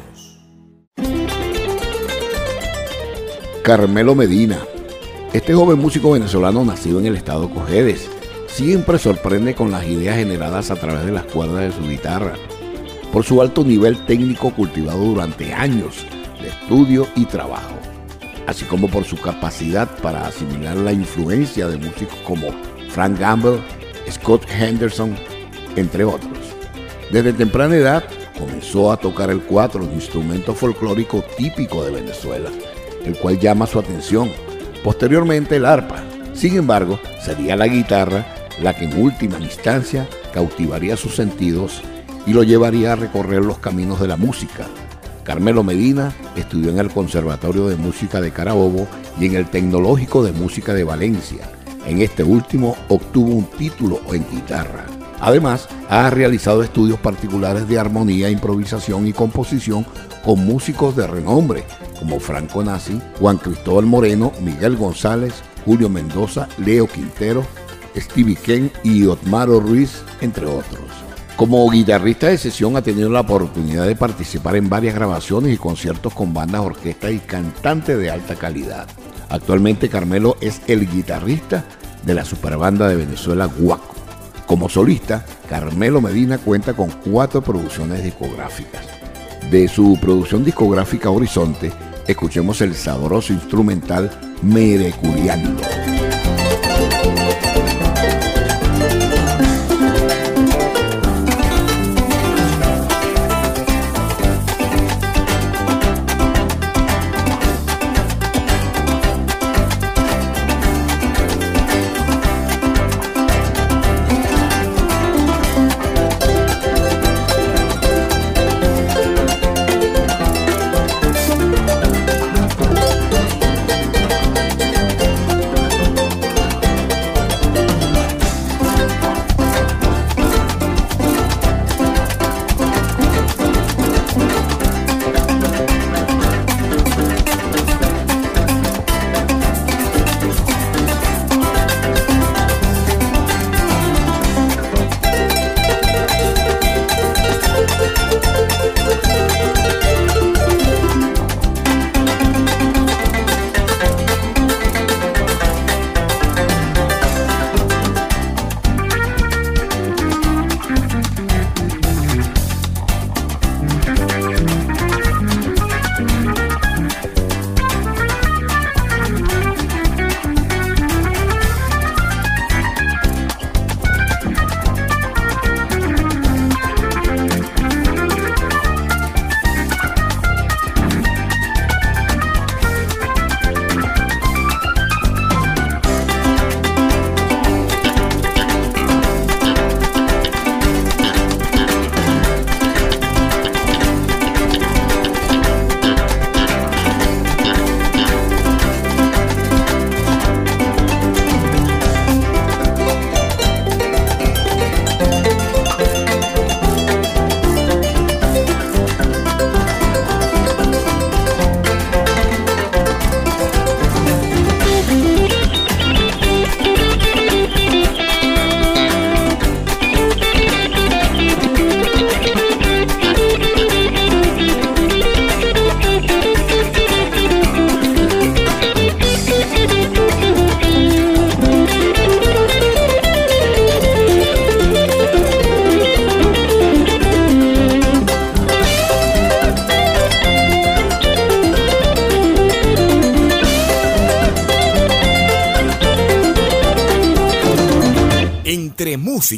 Carmelo 3.63 4.15
Medina. 4.15 4.59
Este 5.33 5.53
joven 5.53 5.79
músico 5.79 6.11
venezolano 6.11 6.63
nacido 6.63 6.99
en 6.99 7.07
el 7.07 7.17
estado 7.17 7.49
Cojedes 7.49 8.09
siempre 8.47 8.97
sorprende 8.97 9.53
con 9.53 9.71
las 9.71 9.85
ideas 9.85 10.15
generadas 10.15 10.71
a 10.71 10.75
través 10.75 11.05
de 11.05 11.11
las 11.11 11.25
cuerdas 11.25 11.59
de 11.59 11.71
su 11.73 11.89
guitarra. 11.89 12.35
Por 13.11 13.25
su 13.25 13.41
alto 13.41 13.65
nivel 13.65 14.05
técnico 14.05 14.53
cultivado 14.53 14.99
durante 14.99 15.53
años 15.53 16.05
de 16.41 16.47
estudio 16.47 17.05
y 17.15 17.25
trabajo, 17.25 17.75
así 18.47 18.63
como 18.65 18.87
por 18.87 19.03
su 19.03 19.17
capacidad 19.17 19.89
para 19.97 20.27
asimilar 20.27 20.77
la 20.77 20.93
influencia 20.93 21.67
de 21.67 21.77
músicos 21.77 22.17
como 22.25 22.47
Frank 22.91 23.19
Gamble, 23.19 23.59
Scott 24.09 24.45
Henderson, 24.49 25.15
entre 25.75 26.05
otros. 26.05 26.55
Desde 27.11 27.33
temprana 27.33 27.75
edad 27.75 28.03
comenzó 28.37 28.91
a 28.91 28.97
tocar 28.97 29.29
el 29.29 29.41
cuatro, 29.41 29.83
un 29.83 29.93
instrumento 29.93 30.53
folclórico 30.53 31.23
típico 31.37 31.83
de 31.83 31.91
Venezuela, 31.91 32.49
el 33.03 33.17
cual 33.17 33.39
llama 33.39 33.67
su 33.67 33.79
atención. 33.79 34.31
Posteriormente 34.83 35.55
el 35.55 35.65
arpa. 35.65 36.03
Sin 36.33 36.57
embargo, 36.57 36.99
sería 37.23 37.55
la 37.55 37.67
guitarra 37.67 38.25
la 38.61 38.73
que 38.73 38.85
en 38.85 39.01
última 39.01 39.39
instancia 39.39 40.07
cautivaría 40.33 40.97
sus 40.97 41.15
sentidos 41.15 41.81
y 42.25 42.33
lo 42.33 42.43
llevaría 42.43 42.93
a 42.93 42.95
recorrer 42.95 43.43
los 43.43 43.59
caminos 43.59 43.99
de 43.99 44.07
la 44.07 44.17
música. 44.17 44.65
Carmelo 45.23 45.63
Medina 45.63 46.13
estudió 46.35 46.69
en 46.69 46.79
el 46.79 46.91
Conservatorio 46.91 47.67
de 47.67 47.75
Música 47.75 48.21
de 48.21 48.31
Carabobo 48.31 48.87
y 49.19 49.25
en 49.25 49.35
el 49.35 49.49
Tecnológico 49.49 50.23
de 50.23 50.31
Música 50.31 50.73
de 50.73 50.83
Valencia. 50.83 51.49
En 51.87 52.01
este 52.01 52.23
último 52.23 52.75
obtuvo 52.89 53.33
un 53.33 53.45
título 53.45 54.01
en 54.13 54.25
guitarra. 54.29 54.85
Además, 55.25 55.67
ha 55.89 56.07
realizado 56.11 56.61
estudios 56.61 56.99
particulares 56.99 57.67
de 57.67 57.79
armonía, 57.79 58.29
improvisación 58.29 59.07
y 59.07 59.11
composición 59.11 59.83
con 60.23 60.45
músicos 60.45 60.95
de 60.95 61.07
renombre 61.07 61.63
como 61.99 62.19
Franco 62.19 62.63
Nazi, 62.63 63.01
Juan 63.19 63.37
Cristóbal 63.37 63.87
Moreno, 63.87 64.33
Miguel 64.41 64.77
González, 64.77 65.33
Julio 65.65 65.89
Mendoza, 65.89 66.47
Leo 66.59 66.85
Quintero, 66.85 67.43
Stevie 67.97 68.35
Ken 68.35 68.71
y 68.83 69.07
Otmaro 69.07 69.59
Ruiz, 69.59 70.03
entre 70.21 70.45
otros. 70.45 70.85
Como 71.35 71.67
guitarrista 71.71 72.27
de 72.27 72.37
sesión 72.37 72.77
ha 72.77 72.83
tenido 72.83 73.09
la 73.09 73.21
oportunidad 73.21 73.87
de 73.87 73.95
participar 73.95 74.55
en 74.57 74.69
varias 74.69 74.93
grabaciones 74.93 75.51
y 75.51 75.57
conciertos 75.57 76.13
con 76.13 76.35
bandas, 76.35 76.61
orquestas 76.61 77.11
y 77.11 77.17
cantantes 77.17 77.97
de 77.97 78.11
alta 78.11 78.35
calidad. 78.35 78.87
Actualmente 79.29 79.89
Carmelo 79.89 80.37
es 80.39 80.61
el 80.67 80.87
guitarrista 80.87 81.65
de 82.03 82.13
la 82.13 82.23
superbanda 82.23 82.87
de 82.87 82.97
Venezuela 82.97 83.45
Guaco. 83.45 83.94
Como 84.45 84.69
solista, 84.69 85.25
Carmelo 85.49 86.01
Medina 86.01 86.37
cuenta 86.37 86.73
con 86.73 86.89
cuatro 86.89 87.41
producciones 87.41 88.03
discográficas. 88.03 88.85
De 89.49 89.67
su 89.67 89.97
producción 89.99 90.43
discográfica 90.43 91.09
Horizonte, 91.09 91.71
escuchemos 92.07 92.61
el 92.61 92.75
sabroso 92.75 93.33
instrumental 93.33 94.11
Mereculiando. 94.43 95.61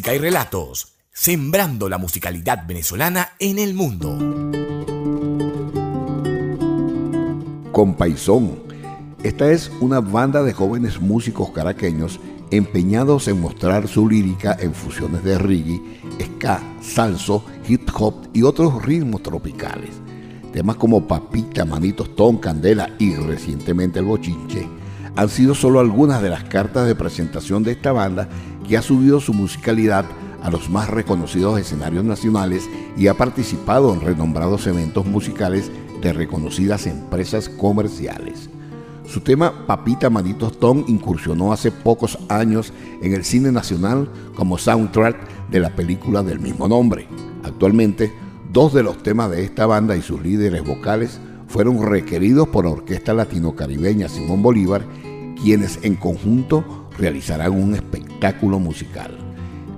Música 0.08 0.16
y 0.16 0.20
relatos, 0.20 0.94
sembrando 1.12 1.90
la 1.90 1.98
musicalidad 1.98 2.66
venezolana 2.66 3.32
en 3.40 3.60
el 3.60 3.74
mundo. 3.74 4.18
Compaisón. 7.74 8.64
Esta 9.24 9.52
es 9.52 9.70
una 9.82 10.00
banda 10.00 10.44
de 10.44 10.54
jóvenes 10.54 11.02
músicos 11.02 11.50
caraqueños 11.50 12.22
empeñados 12.52 13.28
en 13.28 13.42
mostrar 13.42 13.90
su 13.90 14.08
lírica 14.08 14.56
en 14.58 14.74
fusiones 14.74 15.26
de 15.26 15.38
reggae, 15.38 15.82
ska, 16.22 16.62
salso, 16.82 17.44
hip 17.68 17.90
hop 17.94 18.30
y 18.34 18.44
otros 18.44 18.82
ritmos 18.86 19.22
tropicales. 19.24 19.92
Temas 20.54 20.78
como 20.78 21.06
Papita, 21.06 21.66
Manitos 21.66 22.16
Ton, 22.16 22.38
Candela 22.38 22.90
y 22.98 23.16
recientemente 23.16 24.00
El 24.00 24.06
Bochinche 24.06 24.70
han 25.18 25.30
sido 25.30 25.56
solo 25.56 25.80
algunas 25.80 26.22
de 26.22 26.30
las 26.30 26.44
cartas 26.44 26.88
de 26.88 26.94
presentación 26.94 27.64
de 27.64 27.72
esta 27.72 27.92
banda 27.92 28.30
que 28.68 28.78
ha 28.78 28.82
subido 28.82 29.20
su 29.20 29.34
musicalidad 29.34 30.06
a 30.44 30.52
los 30.52 30.70
más 30.70 30.90
reconocidos 30.90 31.60
escenarios 31.60 32.04
nacionales 32.04 32.70
y 32.96 33.08
ha 33.08 33.16
participado 33.16 33.94
en 33.94 34.02
renombrados 34.02 34.68
eventos 34.68 35.06
musicales 35.06 35.72
de 36.02 36.14
reconocidas 36.14 36.86
empresas 36.86 37.50
comerciales. 37.50 38.50
Su 39.06 39.22
tema 39.22 39.66
Papita 39.66 40.10
Manito 40.10 40.48
Stone 40.48 40.84
incursionó 40.88 41.54
hace 41.54 41.72
pocos 41.72 42.20
años 42.28 42.74
en 43.02 43.14
el 43.14 43.24
cine 43.24 43.52
nacional 43.52 44.10
como 44.36 44.58
soundtrack 44.58 45.50
de 45.50 45.62
la 45.62 45.74
película 45.76 46.24
del 46.24 46.40
mismo 46.40 46.68
nombre. 46.68 47.08
Actualmente, 47.44 48.12
dos 48.52 48.74
de 48.74 48.84
los 48.84 49.02
temas 49.04 49.32
de 49.32 49.44
esta 49.44 49.66
banda 49.66 49.96
y 49.96 50.02
sus 50.02 50.22
líderes 50.22 50.64
vocales 50.66 51.20
fueron 51.48 51.82
requeridos 51.82 52.50
por 52.50 52.66
la 52.66 52.72
Orquesta 52.72 53.14
Latino-Caribeña 53.14 54.10
Simón 54.10 54.42
Bolívar, 54.42 54.86
quienes 55.42 55.80
en 55.84 55.96
conjunto 55.96 56.87
realizarán 56.98 57.52
un 57.52 57.76
espectáculo 57.76 58.60
musical. 58.60 59.18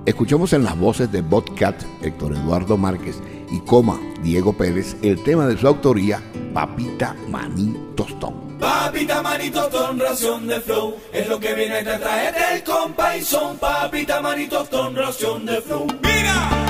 Escuchamos 0.05 0.53
en 0.53 0.63
las 0.63 0.77
voces 0.77 1.11
de 1.11 1.21
Botcat, 1.21 1.75
Héctor 2.01 2.33
Eduardo 2.33 2.77
Márquez 2.77 3.21
y 3.51 3.59
Coma, 3.59 3.99
Diego 4.23 4.53
Pérez, 4.53 4.95
el 5.01 5.21
tema 5.23 5.45
de 5.45 5.57
su 5.57 5.67
autoría, 5.67 6.21
Papita 6.53 7.15
Maní 7.29 7.75
Tostón. 7.95 8.49
Papita 8.59 9.21
manito 9.21 9.69
tostón, 9.69 9.99
ración 9.99 10.47
de 10.47 10.59
flow, 10.59 10.95
es 11.13 11.29
lo 11.29 11.39
que 11.39 11.53
viene 11.53 11.77
a 11.77 11.99
traer 11.99 12.35
del 12.35 12.63
compa 12.63 13.15
y 13.15 13.21
son 13.21 13.57
papita 13.57 14.19
manito 14.19 14.57
tostón, 14.57 14.95
ración 14.95 15.45
de 15.45 15.61
flow. 15.61 15.87
¡Mira! 16.01 16.68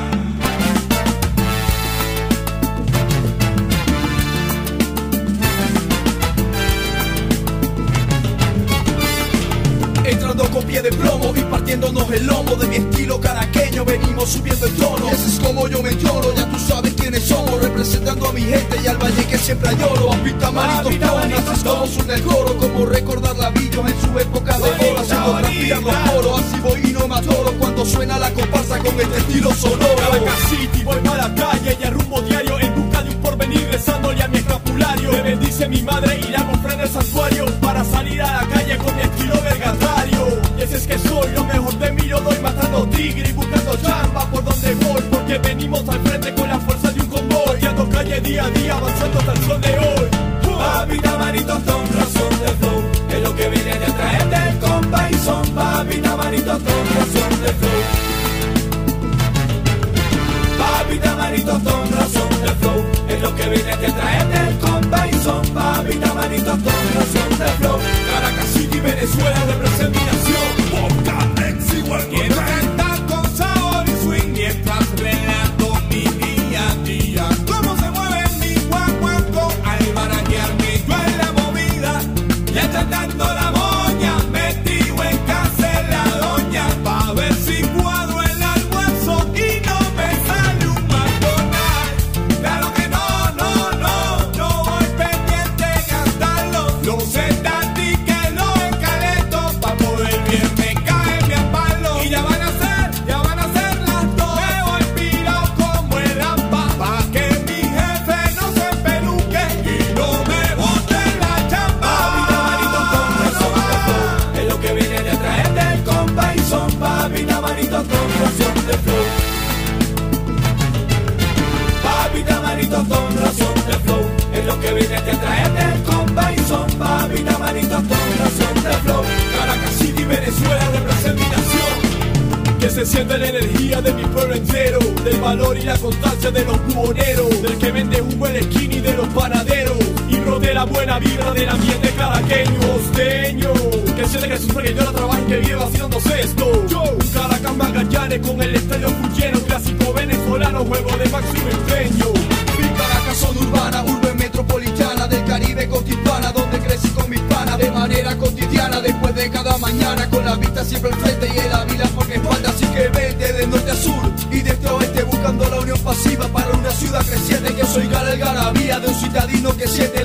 Pie 10.70 10.82
de 10.84 10.92
plomo 10.92 11.34
y 11.36 11.42
partiéndonos 11.42 12.12
el 12.12 12.28
lomo 12.28 12.56
de 12.56 12.68
mi 12.68 12.76
estilo 12.76 13.20
caraqueño 13.20 13.84
venimos 13.84 14.30
subiendo 14.30 14.68
el 14.68 14.74
tono. 14.76 15.10
Ese 15.10 15.28
es 15.28 15.40
como 15.40 15.68
yo 15.68 15.82
me 15.82 15.96
lloro 15.96 16.32
ya 16.36 16.46
tú 16.48 16.60
sabes 16.60 16.94
quiénes 16.94 17.24
somos 17.24 17.60
representando 17.60 18.30
a 18.30 18.34
mi 18.34 18.42
gente 18.42 18.80
y 18.84 18.88
al 18.88 18.98
valle 18.98 19.26
que 19.26 19.38
siempre 19.40 19.70
añoro 19.70 20.10
papita 20.10 20.52
manito 20.52 20.90
tonas 21.08 21.60
somos 21.60 21.98
un 21.98 22.08
decoro 22.08 22.56
como 22.58 22.86
recordar 22.86 23.36
la 23.38 23.50
villa 23.50 23.82
en 23.88 24.02
su 24.02 24.20
época 24.20 24.60
de 24.60 24.64
oro 24.64 25.00
haciendo 25.00 25.38
transpirar 25.40 26.24
los 26.24 26.40
así 26.40 26.60
voy 26.60 26.82
y 26.84 26.94
no 26.94 27.08
me 27.08 27.16
atoro 27.16 27.52
cuando 27.58 27.86
suena 27.86 28.20
la 28.20 28.32
comparsa 28.32 28.78
con 28.78 29.00
este 29.00 29.18
estilo 29.18 29.52
sonoro. 29.56 29.96
Caracas 29.96 30.40
City 30.50 30.84
voy 30.84 30.98
para 30.98 31.30
la 31.30 31.36
calle 31.36 31.78
y 31.82 31.90
rumbo 31.90 32.22
diario 32.22 32.60
en 32.60 32.76
busca 32.76 33.02
de 33.02 33.10
un 33.10 33.22
porvenir 33.22 33.68
rezándole 33.72 34.22
a 34.22 34.28
mi 34.28 34.38
escapulario. 34.38 35.12
Me 35.14 35.22
bendice 35.22 35.68
mi 35.68 35.82
madre 35.82 36.20
y 36.20 36.32
la 36.32 36.42
ofrenda 36.54 36.84
el 36.84 36.90
santuario 36.90 37.46
para 37.60 37.84
salir 37.84 38.22
a 38.22 38.44
la 38.44 38.48
calle 38.48 38.78
con 38.78 38.96
mi 38.96 39.09
tigre 43.00 43.30
y 43.30 43.32
buscando 43.32 43.78
chamba 43.78 44.26
por 44.30 44.44
donde 44.44 44.76
voy 44.76 45.02
porque 45.10 45.38
venimos 45.38 45.88
al 45.88 46.00
frente 46.02 46.34
con 46.36 46.50
la 46.50 46.60
fuerza 46.60 46.92
de 46.92 47.00
un 47.00 47.08
convoy 47.08 47.66
ando 47.66 47.90
calle 47.90 48.20
día 48.20 48.44
a 48.44 48.50
día 48.50 48.76
avanzando 48.76 49.20
hasta 49.20 49.32
el 49.32 49.44
sol 49.48 49.62
de 49.62 49.74
hoy. 49.80 50.08
Papita 50.60 51.18
manito 51.18 51.54
son 51.68 51.84
razón 52.00 52.34
de 52.44 52.52
flow 52.60 52.80
Es 53.10 53.22
lo 53.24 53.36
que 53.38 53.50
viene 53.50 53.74
de 53.84 53.92
traerte 54.00 54.38
el 54.50 54.60
compa 54.60 55.10
y 55.10 55.14
son 55.14 55.46
Papita 55.56 56.18
manito 56.18 56.52
son 56.52 56.84
razón 56.98 57.32
de 57.44 57.52
flow. 57.60 57.82
Papita 60.60 61.16
manito 61.16 61.52
son 61.52 61.84
razón 62.00 62.30
de 62.44 62.52
flow 62.60 62.80
Es 63.08 63.22
lo 63.22 63.36
que 63.38 63.50
viene 63.50 63.78
de 63.78 63.92
traerte 64.00 64.38
el 64.50 64.58
compa 64.60 65.08
y 65.08 65.14
son 65.24 65.42
Papita 65.54 66.14
manito 66.14 66.52
son 66.52 66.84
razón 67.00 67.30
de 67.40 67.48
flow. 67.60 67.78
Caracas 68.12 68.48
City, 68.54 68.80
Venezuela, 68.82 69.40
representación 69.48 70.29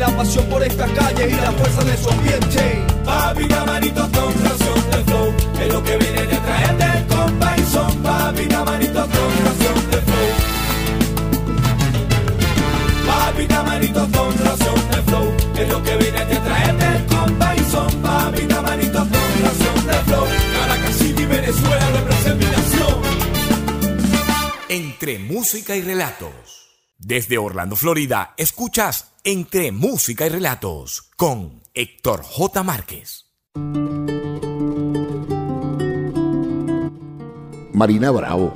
La 0.04 0.12
pasión 0.14 0.44
por 0.50 0.62
esta 0.62 0.86
calle 0.86 1.30
y 1.30 1.34
la 1.34 1.50
fuerza 1.52 1.82
de 1.82 1.96
su 1.96 2.10
ambiente. 2.10 2.84
Papita 3.06 3.64
manito 3.64 4.02
con 4.02 4.34
de 4.44 4.50
flow 5.06 5.34
Es 5.62 5.72
lo 5.72 5.82
que 5.82 5.96
viene 5.96 6.26
de 6.26 6.36
traerte 6.36 6.84
el 6.98 7.06
compa 7.06 7.56
y 7.56 7.62
son 7.64 8.02
manito 8.02 8.66
con 14.12 14.36
razón 14.44 14.90
de 14.90 15.02
flow. 15.02 15.34
Es 15.56 15.68
lo 15.70 15.82
que 15.82 15.96
viene 15.96 16.22
de 16.26 16.36
traerte 16.36 16.86
el 16.96 17.06
compa 17.06 17.56
y 17.56 17.64
son 17.70 18.02
manito 18.02 18.98
con 18.98 19.42
razón 19.42 19.86
de 19.86 19.94
flow. 20.04 20.26
Caracas 20.52 20.96
City, 20.96 21.24
Venezuela, 21.24 21.90
representación. 21.92 23.02
Entre 24.68 25.18
música 25.18 25.74
y 25.74 25.80
relatos. 25.80 26.68
Desde 26.98 27.38
Orlando, 27.38 27.76
Florida, 27.76 28.34
escuchas 28.36 29.03
Entre 29.26 29.72
música 29.72 30.26
y 30.26 30.28
relatos 30.28 31.10
con 31.16 31.62
Héctor 31.72 32.20
J. 32.22 32.62
Márquez. 32.62 33.24
Marina 37.72 38.10
Bravo. 38.10 38.52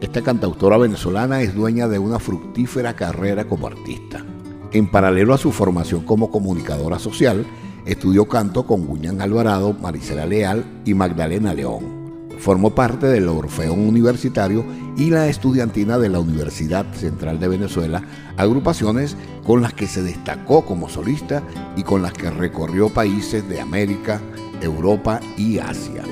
Esta 0.00 0.20
cantautora 0.22 0.76
venezolana 0.76 1.42
es 1.42 1.54
dueña 1.54 1.86
de 1.86 2.00
una 2.00 2.18
fructífera 2.18 2.96
carrera 2.96 3.46
como 3.46 3.68
artista. 3.68 4.26
En 4.72 4.90
paralelo 4.90 5.34
a 5.34 5.38
su 5.38 5.52
formación 5.52 6.04
como 6.04 6.32
comunicadora 6.32 6.98
social, 6.98 7.46
estudió 7.86 8.26
canto 8.26 8.66
con 8.66 8.86
Guñán 8.86 9.22
Alvarado, 9.22 9.72
Marisela 9.72 10.26
Leal 10.26 10.82
y 10.84 10.94
Magdalena 10.94 11.54
León. 11.54 11.97
Formó 12.38 12.74
parte 12.74 13.06
del 13.06 13.28
Orfeón 13.28 13.86
Universitario 13.86 14.64
y 14.96 15.10
la 15.10 15.28
Estudiantina 15.28 15.98
de 15.98 16.08
la 16.08 16.20
Universidad 16.20 16.86
Central 16.94 17.38
de 17.40 17.48
Venezuela, 17.48 18.02
agrupaciones 18.36 19.16
con 19.44 19.62
las 19.62 19.72
que 19.74 19.86
se 19.86 20.02
destacó 20.02 20.64
como 20.64 20.88
solista 20.88 21.42
y 21.76 21.82
con 21.82 22.02
las 22.02 22.12
que 22.12 22.30
recorrió 22.30 22.88
países 22.88 23.48
de 23.48 23.60
América, 23.60 24.20
Europa 24.60 25.20
y 25.36 25.58
Asia. 25.58 26.04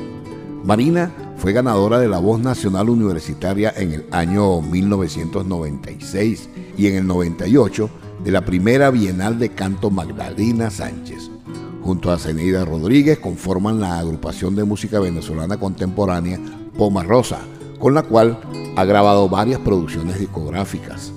Marina 0.65 1.13
fue 1.37 1.53
ganadora 1.53 1.99
de 1.99 2.09
la 2.09 2.19
Voz 2.19 2.41
Nacional 2.41 2.89
Universitaria 2.91 3.73
en 3.77 3.93
el 3.93 4.07
año 4.11 4.61
1996 4.63 6.49
y 6.77 6.89
en 6.89 6.97
el 6.97 7.07
98 7.07 7.89
de 8.25 8.31
la 8.33 8.45
primera 8.45 8.91
Bienal 8.91 9.39
de 9.39 9.51
Canto 9.51 9.91
Magdalena 9.91 10.71
Sánchez. 10.71 11.36
Junto 11.87 12.11
a 12.11 12.19
Zeneida 12.19 12.65
Rodríguez 12.65 13.21
conforman 13.21 13.79
la 13.79 14.01
agrupación 14.01 14.57
de 14.57 14.65
música 14.65 14.99
venezolana 14.99 15.57
contemporánea 15.57 16.41
Poma 16.77 17.05
Rosa, 17.05 17.39
con 17.79 17.95
la 17.95 18.03
cual 18.03 18.41
ha 18.75 18.85
grabado 18.85 19.29
varias 19.29 19.61
producciones 19.61 20.19
discográficas. 20.19 21.13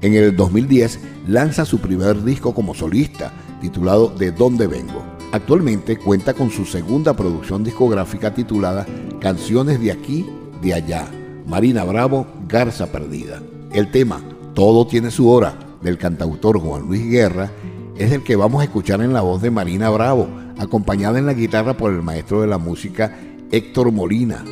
En 0.00 0.14
el 0.14 0.34
2010 0.34 0.98
lanza 1.28 1.66
su 1.66 1.78
primer 1.78 2.24
disco 2.24 2.54
como 2.54 2.74
solista, 2.74 3.34
titulado 3.60 4.08
De 4.08 4.32
dónde 4.32 4.66
vengo. 4.66 5.04
Actualmente 5.30 5.98
cuenta 5.98 6.32
con 6.32 6.48
su 6.50 6.64
segunda 6.64 7.14
producción 7.14 7.62
discográfica 7.62 8.32
titulada 8.32 8.86
Canciones 9.20 9.78
de 9.78 9.92
aquí, 9.92 10.24
de 10.62 10.72
allá. 10.72 11.06
Marina 11.46 11.84
Bravo, 11.84 12.26
Garza 12.48 12.90
Perdida. 12.90 13.42
El 13.74 13.90
tema 13.90 14.22
Todo 14.54 14.86
tiene 14.86 15.10
su 15.10 15.28
hora 15.28 15.58
del 15.82 15.98
cantautor 15.98 16.58
Juan 16.60 16.86
Luis 16.86 17.10
Guerra 17.10 17.50
es 17.96 18.12
el 18.12 18.22
que 18.22 18.36
vamos 18.36 18.60
a 18.60 18.64
escuchar 18.64 19.00
en 19.00 19.12
la 19.12 19.20
voz 19.20 19.40
de 19.40 19.50
Marina 19.50 19.90
Bravo, 19.90 20.28
acompañada 20.58 21.18
en 21.18 21.26
la 21.26 21.34
guitarra 21.34 21.76
por 21.76 21.92
el 21.92 22.02
maestro 22.02 22.40
de 22.40 22.46
la 22.46 22.58
música 22.58 23.16
Héctor 23.50 23.92
Molina. 23.92 24.44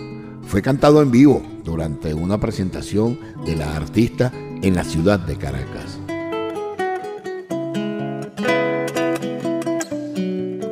Fue 0.47 0.63
cantado 0.63 1.03
en 1.03 1.11
vivo 1.11 1.43
durante 1.65 2.15
una 2.15 2.39
presentación 2.39 3.19
de 3.45 3.57
la 3.57 3.75
artista 3.75 4.33
en 4.35 4.75
la 4.75 4.85
ciudad 4.85 5.19
de 5.19 5.37
Caracas. 5.37 5.99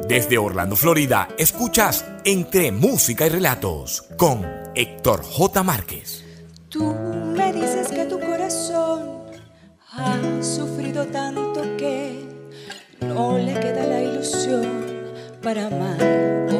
Desde 0.08 0.38
Orlando, 0.38 0.74
Florida, 0.74 1.28
escuchas 1.38 2.04
Entre 2.24 2.72
Música 2.72 3.26
y 3.26 3.28
Relatos 3.28 4.04
con 4.16 4.44
Héctor 4.74 5.22
J. 5.22 5.62
Márquez. 5.62 6.24
Tú 6.68 6.94
me 7.36 7.52
dices 7.52 7.88
que 7.88 8.06
tu 8.06 8.18
corazón 8.18 9.20
que 9.96 10.42
no 13.00 13.38
le 13.38 13.54
queda 13.54 13.86
la 13.86 14.00
ilusión 14.02 14.66
para 15.42 15.66
amar 15.66 15.98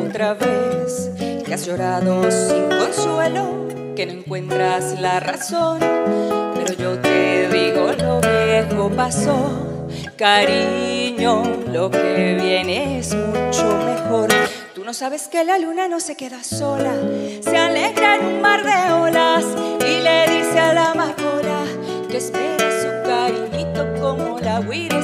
otra 0.07 0.35
vez. 0.35 1.11
Que 1.45 1.55
has 1.55 1.67
llorado 1.67 2.31
sin 2.31 2.69
consuelo, 2.69 3.69
que 3.97 4.07
no 4.07 4.13
encuentras 4.13 5.01
la 5.01 5.21
razón. 5.21 5.79
Pero 5.81 6.73
yo 6.75 6.99
te 7.01 7.49
digo, 7.49 7.93
lo 7.99 8.21
viejo 8.21 8.91
pasó. 8.91 9.67
Cariño, 10.17 11.43
lo 11.73 11.91
que 11.91 12.39
viene 12.41 12.99
es 12.99 13.15
mucho 13.15 13.79
mejor. 13.85 14.29
Tú 14.75 14.85
no 14.85 14.93
sabes 14.95 15.29
que 15.29 15.45
la 15.45 15.59
luna 15.59 15.89
no 15.89 15.99
se 15.99 16.15
queda 16.17 16.45
sola, 16.45 16.95
se 17.41 17.57
alegra 17.57 18.17
en 18.17 18.27
un 18.27 18.41
mar 18.41 18.63
de 18.63 18.93
olas 18.93 19.45
y 19.81 20.01
le 20.03 20.37
dice 20.37 20.59
a 20.59 20.75
la 20.75 20.91
amapola 20.93 21.65
que 22.09 22.19
espera 22.19 22.67
su 22.83 23.09
cariñito 23.09 23.87
como 24.01 24.39
la 24.39 24.61
huira 24.61 25.01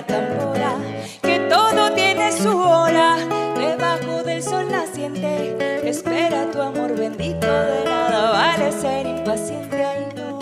espera 0.00 0.06
tambora, 0.06 0.76
que 1.22 1.38
todo 1.48 1.92
tiene 1.92 2.32
su 2.32 2.56
hora 2.56 3.16
debajo 3.56 4.22
del 4.22 4.42
sol 4.42 4.70
naciente. 4.70 5.88
Espera 5.88 6.50
tu 6.50 6.60
amor 6.60 6.96
bendito, 6.96 7.46
de 7.46 7.84
nada 7.84 8.30
vale 8.30 8.72
ser 8.72 9.06
impaciente. 9.06 9.84
Ay, 9.84 10.06
no, 10.16 10.38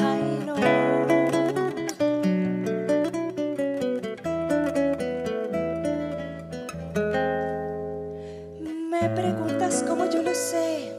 ay, 0.00 0.44
no. 0.46 0.56
Me 8.90 9.08
preguntas 9.10 9.84
cómo 9.86 10.06
yo 10.10 10.22
lo 10.22 10.34
sé, 10.34 10.92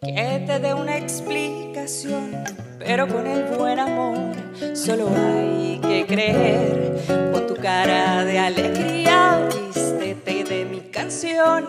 que 0.00 0.44
te 0.46 0.58
dé 0.58 0.74
una 0.74 0.96
explicación, 0.96 2.44
pero 2.78 3.06
con 3.06 3.26
el 3.26 3.44
buen 3.56 3.78
amor 3.78 4.41
solo 4.74 5.08
hay 5.16 5.80
que 5.80 6.06
creer. 6.06 6.92
Con 7.32 7.46
tu 7.46 7.56
cara 7.56 8.24
de 8.24 8.38
alegría, 8.38 9.48
vístete 9.48 10.44
de 10.44 10.64
mi 10.64 10.80
canción 10.80 11.66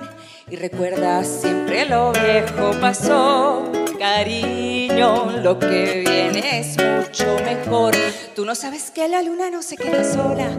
y 0.50 0.56
recuerda 0.56 1.24
siempre 1.24 1.86
lo 1.86 2.12
viejo 2.12 2.72
pasó. 2.80 3.72
Cariño, 3.98 5.32
lo 5.42 5.58
que 5.58 6.04
viene 6.06 6.60
es 6.60 6.78
mucho 6.78 7.38
mejor. 7.44 7.96
Tú 8.36 8.46
no 8.46 8.54
sabes 8.54 8.92
que 8.92 9.08
la 9.08 9.22
luna 9.22 9.50
no 9.50 9.64
se 9.64 9.78
queda 9.78 10.04
sola, 10.04 10.50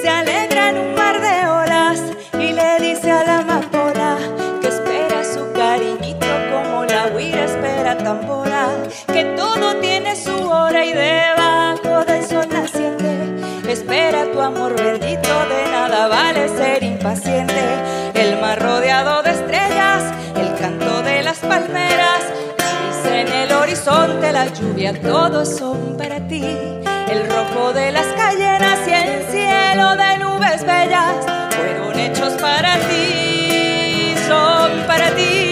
se 0.00 0.08
alegra 0.08 0.70
en 0.70 0.78
un 0.78 0.94
mar 0.94 1.20
de 1.20 1.48
olas 1.48 2.00
y 2.34 2.52
le 2.52 2.78
dice 2.78 3.10
a 3.10 3.24
la 3.24 3.38
amapola 3.40 4.16
que 4.60 4.68
espera 4.68 5.24
su 5.24 5.52
cariñito 5.52 6.26
como 6.52 6.84
la 6.84 7.08
huira 7.14 7.44
espera 7.44 7.98
tambora, 7.98 8.68
que 9.12 9.24
todo 9.36 9.74
tiene 9.80 10.14
su 10.14 10.48
hora 10.48 10.84
y 10.84 10.92
debajo 10.92 11.33
amor 14.44 14.76
bendito, 14.76 15.34
de 15.48 15.70
nada 15.70 16.06
vale 16.08 16.48
ser 16.48 16.82
impaciente. 16.82 17.62
El 18.14 18.38
mar 18.40 18.60
rodeado 18.60 19.22
de 19.22 19.30
estrellas, 19.30 20.02
el 20.36 20.54
canto 20.58 21.02
de 21.02 21.22
las 21.22 21.38
palmeras, 21.38 22.22
en 23.06 23.28
el 23.28 23.52
horizonte 23.52 24.32
la 24.32 24.46
lluvia, 24.46 24.92
todos 25.00 25.48
son 25.48 25.96
para 25.96 26.20
ti. 26.28 26.44
El 26.44 27.28
rojo 27.28 27.72
de 27.72 27.92
las 27.92 28.06
cayenas 28.06 28.78
y 28.86 28.92
el 28.92 29.24
cielo 29.30 29.96
de 29.96 30.18
nubes 30.18 30.64
bellas 30.64 31.16
fueron 31.56 31.98
hechos 31.98 32.34
para 32.34 32.78
ti, 32.88 34.14
son 34.28 34.86
para 34.86 35.10
ti. 35.14 35.43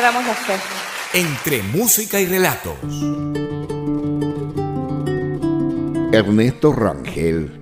Perdamos 0.00 0.26
la 0.26 0.34
fe. 0.34 0.54
Entre 1.12 1.62
Música 1.62 2.18
y 2.18 2.24
Relatos. 2.24 2.74
Ernesto 6.10 6.72
Rangel, 6.72 7.60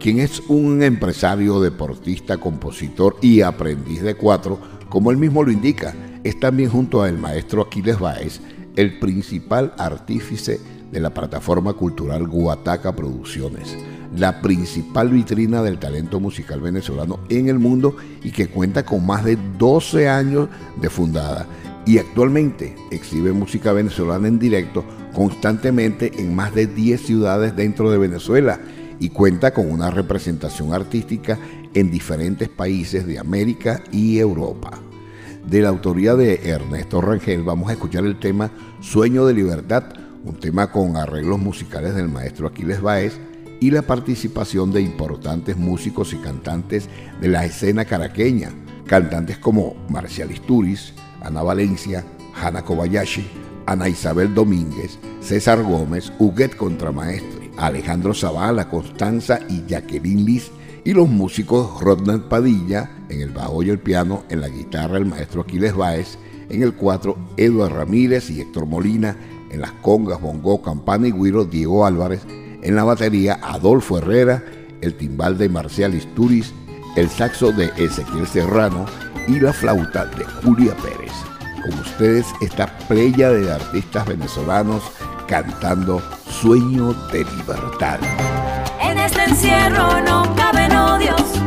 quien 0.00 0.20
es 0.20 0.40
un 0.48 0.82
empresario, 0.82 1.60
deportista, 1.60 2.38
compositor 2.38 3.18
y 3.20 3.42
aprendiz 3.42 4.00
de 4.00 4.14
cuatro, 4.14 4.58
como 4.88 5.10
él 5.10 5.18
mismo 5.18 5.44
lo 5.44 5.50
indica, 5.50 5.94
es 6.24 6.40
también 6.40 6.70
junto 6.70 7.02
al 7.02 7.18
maestro 7.18 7.62
Aquiles 7.62 7.98
Báez 7.98 8.40
el 8.76 8.98
principal 8.98 9.74
artífice 9.76 10.58
de 10.90 11.00
la 11.00 11.10
plataforma 11.10 11.74
cultural 11.74 12.26
Guataca 12.26 12.96
Producciones, 12.96 13.76
la 14.14 14.40
principal 14.40 15.10
vitrina 15.10 15.62
del 15.62 15.78
talento 15.78 16.20
musical 16.20 16.60
venezolano 16.60 17.20
en 17.28 17.48
el 17.48 17.58
mundo 17.58 17.96
y 18.22 18.30
que 18.30 18.48
cuenta 18.48 18.84
con 18.84 19.06
más 19.06 19.24
de 19.24 19.38
12 19.58 20.08
años 20.08 20.48
de 20.80 20.90
fundada 20.90 21.46
y 21.86 21.98
actualmente 21.98 22.74
exhibe 22.90 23.32
música 23.32 23.72
venezolana 23.72 24.28
en 24.28 24.38
directo 24.38 24.84
constantemente 25.14 26.12
en 26.18 26.34
más 26.34 26.54
de 26.54 26.66
10 26.66 27.00
ciudades 27.00 27.56
dentro 27.56 27.90
de 27.90 27.98
Venezuela 27.98 28.60
y 28.98 29.10
cuenta 29.10 29.54
con 29.54 29.70
una 29.70 29.90
representación 29.90 30.74
artística 30.74 31.38
en 31.74 31.90
diferentes 31.90 32.48
países 32.48 33.06
de 33.06 33.18
América 33.18 33.82
y 33.92 34.18
Europa. 34.18 34.78
De 35.48 35.60
la 35.60 35.68
autoría 35.68 36.16
de 36.16 36.40
Ernesto 36.50 37.00
Rangel 37.00 37.44
vamos 37.44 37.70
a 37.70 37.74
escuchar 37.74 38.04
el 38.04 38.18
tema 38.18 38.50
Sueño 38.80 39.24
de 39.26 39.34
Libertad, 39.34 39.84
un 40.24 40.34
tema 40.40 40.72
con 40.72 40.96
arreglos 40.96 41.38
musicales 41.38 41.94
del 41.94 42.08
maestro 42.08 42.48
Aquiles 42.48 42.80
Báez 42.80 43.20
y 43.60 43.70
la 43.70 43.82
participación 43.82 44.72
de 44.72 44.82
importantes 44.82 45.56
músicos 45.56 46.12
y 46.12 46.16
cantantes 46.16 46.88
de 47.20 47.28
la 47.28 47.44
escena 47.44 47.84
caraqueña, 47.84 48.50
cantantes 48.86 49.38
como 49.38 49.74
Marcial 49.88 50.30
Isturiz, 50.30 50.94
Ana 51.22 51.42
Valencia, 51.42 52.04
Hanna 52.34 52.62
Kobayashi, 52.62 53.26
Ana 53.66 53.88
Isabel 53.88 54.34
Domínguez, 54.34 54.98
César 55.20 55.62
Gómez, 55.62 56.12
Huguet 56.18 56.54
Contramaestre, 56.56 57.50
Alejandro 57.56 58.14
Zavala, 58.14 58.68
Constanza 58.68 59.40
y 59.48 59.64
Jacqueline 59.66 60.24
Liz, 60.24 60.50
y 60.84 60.92
los 60.92 61.08
músicos 61.08 61.80
Rodney 61.80 62.22
Padilla 62.28 62.90
en 63.08 63.20
el 63.20 63.30
bajo 63.30 63.62
y 63.62 63.70
el 63.70 63.80
piano, 63.80 64.22
en 64.28 64.40
la 64.40 64.48
guitarra 64.48 64.98
el 64.98 65.06
maestro 65.06 65.42
Aquiles 65.42 65.74
Báez, 65.74 66.16
en 66.48 66.62
el 66.62 66.74
cuatro 66.74 67.16
Eduard 67.36 67.72
Ramírez 67.72 68.30
y 68.30 68.40
Héctor 68.40 68.66
Molina, 68.66 69.16
en 69.50 69.60
las 69.60 69.72
congas, 69.72 70.20
bongo, 70.20 70.62
campana 70.62 71.08
y 71.08 71.12
guiro 71.12 71.44
Diego 71.44 71.86
Álvarez, 71.86 72.20
en 72.66 72.74
la 72.74 72.82
batería 72.82 73.38
Adolfo 73.42 73.98
Herrera, 73.98 74.42
el 74.80 74.94
timbal 74.94 75.38
de 75.38 75.48
Marcial 75.48 75.94
Isturiz, 75.94 76.52
el 76.96 77.08
saxo 77.08 77.52
de 77.52 77.66
Ezequiel 77.76 78.26
Serrano 78.26 78.86
y 79.28 79.38
la 79.38 79.52
flauta 79.52 80.06
de 80.06 80.24
Julia 80.24 80.74
Pérez. 80.76 81.12
Con 81.62 81.78
ustedes 81.78 82.26
esta 82.40 82.66
playa 82.88 83.30
de 83.30 83.52
artistas 83.52 84.06
venezolanos 84.06 84.82
cantando 85.28 86.02
Sueño 86.28 86.92
de 87.12 87.24
Libertad. 87.36 88.00
En 88.80 88.98
este 88.98 89.22
encierro 89.22 90.00
no 90.02 90.34
caben 90.34 90.72
odios. 90.72 91.45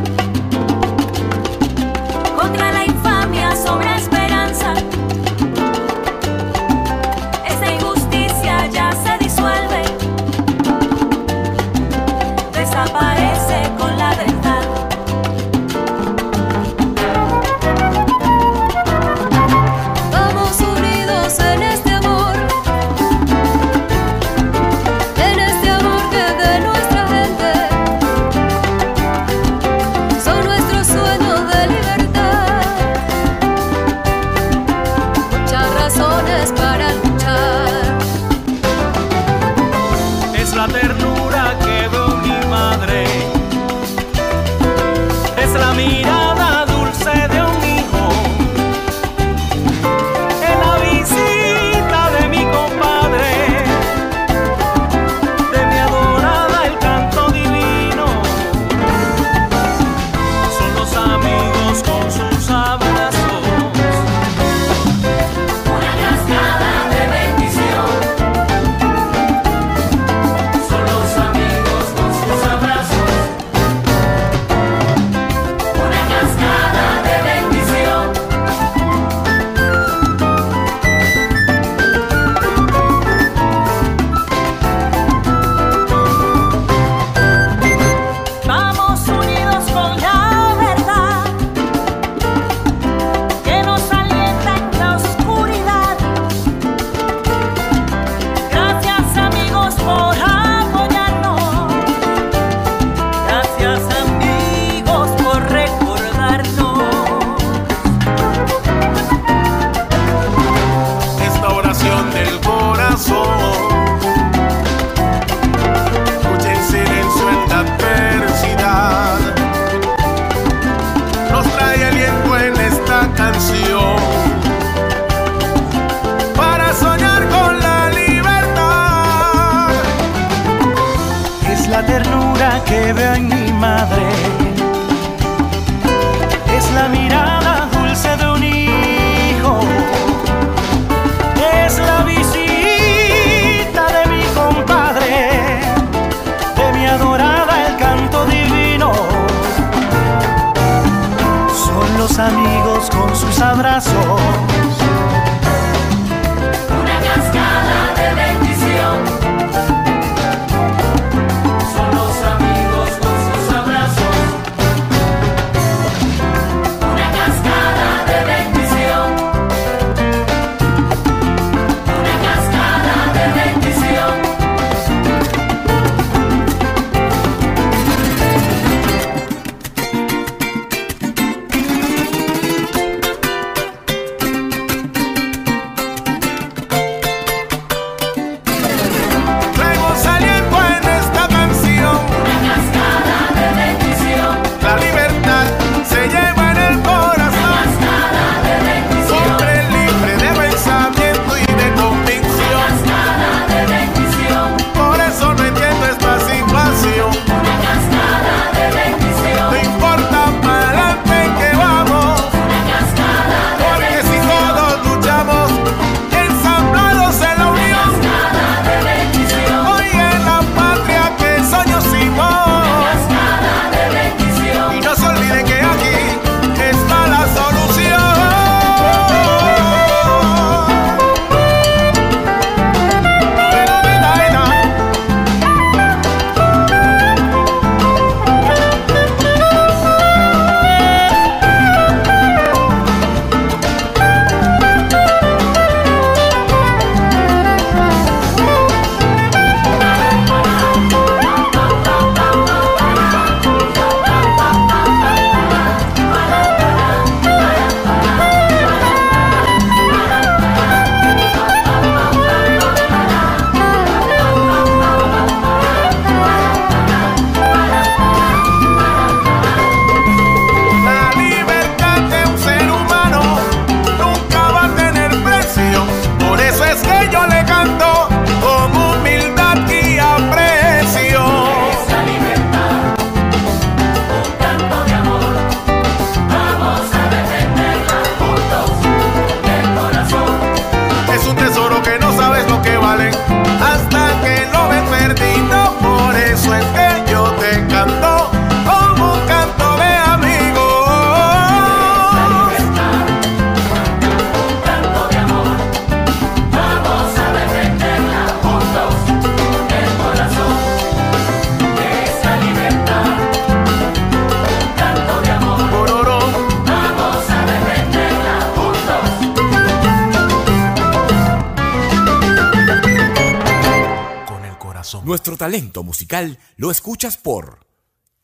Talento 325.50 325.82
musical 325.82 326.38
lo 326.58 326.70
escuchas 326.70 327.16
por 327.16 327.66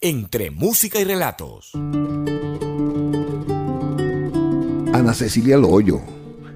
Entre 0.01 0.53
Música 0.53 1.01
y 1.01 1.05
Relatos. 1.05 1.73
Ana 4.93 5.13
Cecilia 5.13 5.57
Loyo, 5.57 6.03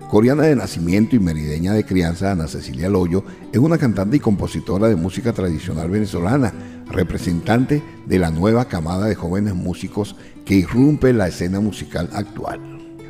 coreana 0.09 0.45
de 0.45 0.55
nacimiento 0.55 1.17
y 1.17 1.19
merideña 1.19 1.73
de 1.73 1.85
crianza, 1.85 2.31
Ana 2.31 2.47
Cecilia 2.47 2.89
Loyo 2.89 3.25
es 3.53 3.59
una 3.59 3.79
cantante 3.79 4.19
y 4.19 4.21
compositora 4.21 4.87
de 4.87 4.95
música 4.95 5.33
tradicional 5.33 5.91
venezolana, 5.91 6.55
representante 6.87 7.83
de 8.07 8.19
la 8.21 8.31
nueva 8.31 8.67
camada 8.67 9.07
de 9.07 9.17
jóvenes 9.17 9.57
músicos 9.57 10.15
que 10.45 10.55
irrumpe 10.55 11.13
la 11.13 11.27
escena 11.27 11.59
musical 11.59 12.09
actual. 12.13 12.61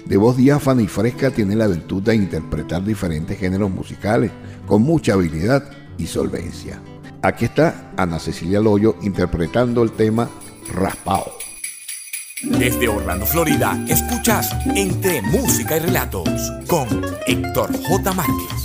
De 0.07 0.17
voz 0.17 0.39
diáfana 0.39 0.81
y 0.81 0.87
fresca 0.87 1.31
tiene 1.31 1.57
la 1.57 1.67
virtud 1.67 2.03
de 2.05 2.15
interpretar 2.15 2.83
diferentes 2.83 3.39
géneros 3.39 3.71
musicales 3.71 4.31
con 4.67 4.81
mucha 4.81 5.13
habilidad 5.13 5.71
y 5.99 6.07
solvencia. 6.07 6.81
Aquí 7.23 7.45
está 7.45 7.93
Ana 7.99 8.19
Cecilia 8.19 8.61
Loyo 8.61 8.97
interpretando 9.03 9.83
el 9.83 9.93
tema 9.93 10.29
Raspao. 10.73 11.33
Desde 12.43 12.89
Orlando, 12.89 13.27
Florida, 13.27 13.79
escuchas 13.87 14.51
Entre 14.75 15.21
Música 15.21 15.77
y 15.77 15.81
Relatos 15.81 16.31
con 16.67 16.89
Héctor 17.27 17.71
J. 17.87 18.13
Márquez. 18.15 18.63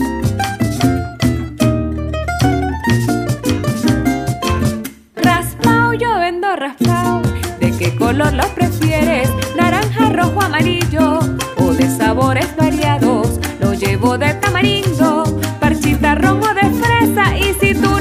Raspao, 5.15 5.93
yo 5.93 6.17
vendo 6.19 6.55
raspao. 6.55 7.21
¿De 7.59 7.71
qué 7.77 7.93
color 7.97 8.31
lo 8.31 8.47
prefieres? 8.55 9.29
Naranja, 9.57 10.13
rojo, 10.13 10.41
amarillo 10.41 11.19
o 11.57 11.73
de 11.73 11.89
sabores 11.89 12.55
variados. 12.55 13.37
Lo 13.59 13.73
llevo 13.73 14.17
de 14.17 14.33
tamarindo, 14.35 15.41
parchita, 15.59 16.15
romo 16.15 16.47
de 16.53 16.69
fresa. 16.69 17.37
Y 17.37 17.53
si 17.59 17.75
tú 17.75 17.94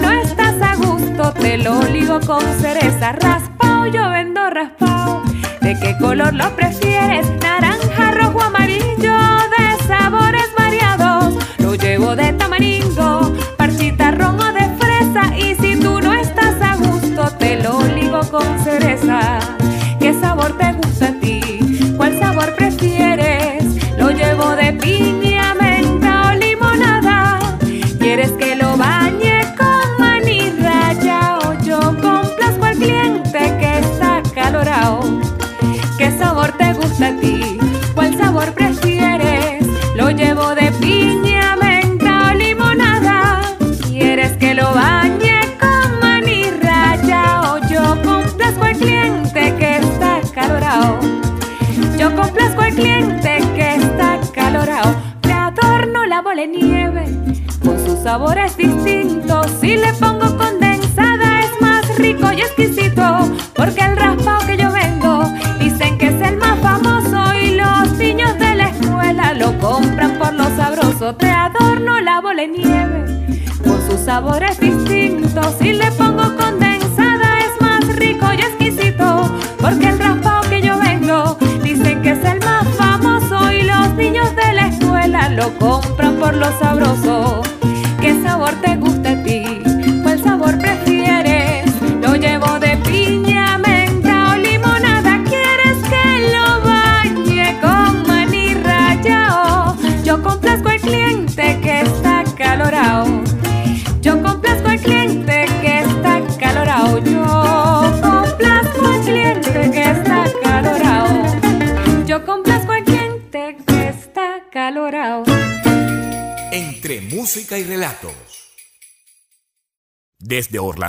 lo 1.58 1.82
ligo 1.82 2.20
con 2.20 2.42
cereza. 2.60 3.12
Raspao, 3.12 3.86
yo 3.86 4.08
vendo 4.10 4.50
raspao. 4.50 5.22
¿De 5.60 5.78
qué 5.80 5.96
color 5.98 6.34
lo 6.34 6.54
prefieres? 6.56 7.26
Naranja, 7.40 8.10
rojo, 8.12 8.42
amarillo, 8.42 9.16
de 9.56 9.84
sabores 9.86 10.48
variados. 10.56 11.34
Lo 11.58 11.74
llevo 11.74 12.16
de 12.16 12.32
tamarindo, 12.32 13.32
parchita, 13.56 14.10
romo 14.10 14.44
de 14.52 14.68
fresa. 14.78 15.36
Y 15.36 15.54
si 15.56 15.76
tú 15.78 16.00
no 16.00 16.14
estás 16.14 16.60
a 16.60 16.76
gusto, 16.76 17.30
te 17.38 17.62
lo 17.62 17.82
ligo 17.82 18.20
con 18.30 18.58
cereza. 18.60 19.53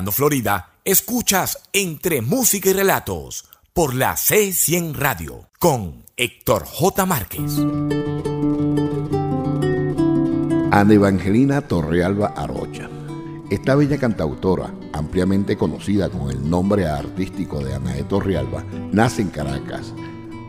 Florida, 0.04 0.72
escuchas 0.84 1.58
Entre 1.72 2.22
Música 2.22 2.70
y 2.70 2.74
Relatos 2.74 3.46
por 3.74 3.96
la 3.96 4.16
C100 4.16 4.94
Radio 4.94 5.48
con 5.58 6.04
Héctor 6.18 6.66
J. 6.66 7.06
Márquez. 7.06 7.58
Ana 10.72 10.94
Evangelina 10.94 11.62
Torrealba 11.62 12.34
Arocha. 12.36 12.90
Esta 13.50 13.76
bella 13.76 13.98
cantautora, 13.98 14.74
ampliamente 14.92 15.56
conocida 15.56 16.10
con 16.10 16.30
el 16.30 16.50
nombre 16.50 16.88
artístico 16.88 17.64
de 17.64 17.76
Anaé 17.76 18.04
Torrealba, 18.04 18.66
nace 18.92 19.22
en 19.22 19.30
Caracas. 19.30 19.94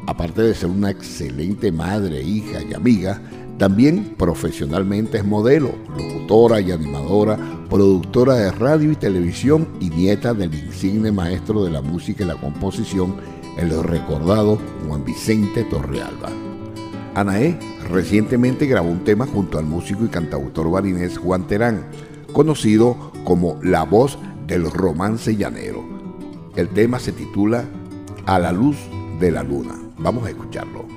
Aparte 0.09 0.43
de 0.43 0.55
ser 0.55 0.71
una 0.71 0.91
excelente 0.91 1.71
madre, 1.71 2.21
hija 2.21 2.63
y 2.69 2.75
amiga, 2.75 3.23
también 3.59 4.17
profesionalmente 4.19 5.19
es 5.19 5.25
modelo, 5.25 5.73
locutora 5.97 6.61
y 6.61 6.73
animadora, 6.73 7.39
productora 7.77 8.37
de 8.37 8.53
radio 8.53 8.91
y 8.91 8.97
televisión 8.97 9.69
y 9.81 9.91
nieta 9.91 10.33
del 10.33 10.55
insigne 10.55 11.13
maestro 11.13 11.63
de 11.63 11.71
la 11.71 11.83
música 11.83 12.25
y 12.25 12.27
la 12.27 12.37
composición, 12.37 13.17
el 13.59 13.83
recordado 13.83 14.59
Juan 14.89 15.05
Vicente 15.05 15.63
Torrealba. 15.65 16.31
Anaé 17.15 17.59
recientemente 17.91 18.65
grabó 18.65 18.89
un 18.89 19.05
tema 19.05 19.27
junto 19.27 19.59
al 19.59 19.67
músico 19.67 20.07
y 20.07 20.09
cantautor 20.09 20.71
barinés 20.71 21.19
Juan 21.19 21.47
Terán, 21.49 21.85
conocido 22.33 23.13
como 23.25 23.61
la 23.63 23.83
voz 23.83 24.19
del 24.47 24.71
romance 24.71 25.37
llanero. 25.37 25.85
El 26.57 26.71
tema 26.71 26.99
se 26.99 27.13
titula 27.13 27.67
A 28.25 28.39
la 28.39 28.53
luz 28.53 28.79
de 29.21 29.31
la 29.31 29.43
luna. 29.43 29.75
Vamos 29.99 30.25
a 30.25 30.31
escucharlo. 30.31 30.96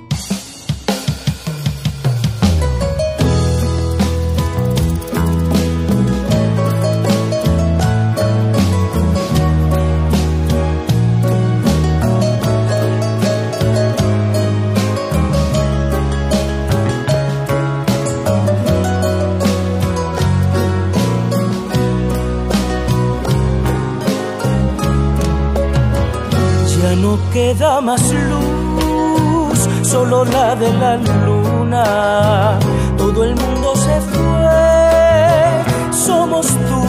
Queda 27.52 27.80
más 27.80 28.02
luz, 28.12 29.68
solo 29.82 30.24
la 30.24 30.54
de 30.54 30.72
la 30.72 30.96
luna. 30.96 32.58
Todo 32.96 33.24
el 33.24 33.34
mundo 33.34 33.74
se 33.74 34.00
fue, 34.12 35.64
somos 36.06 36.46
tú, 36.46 36.82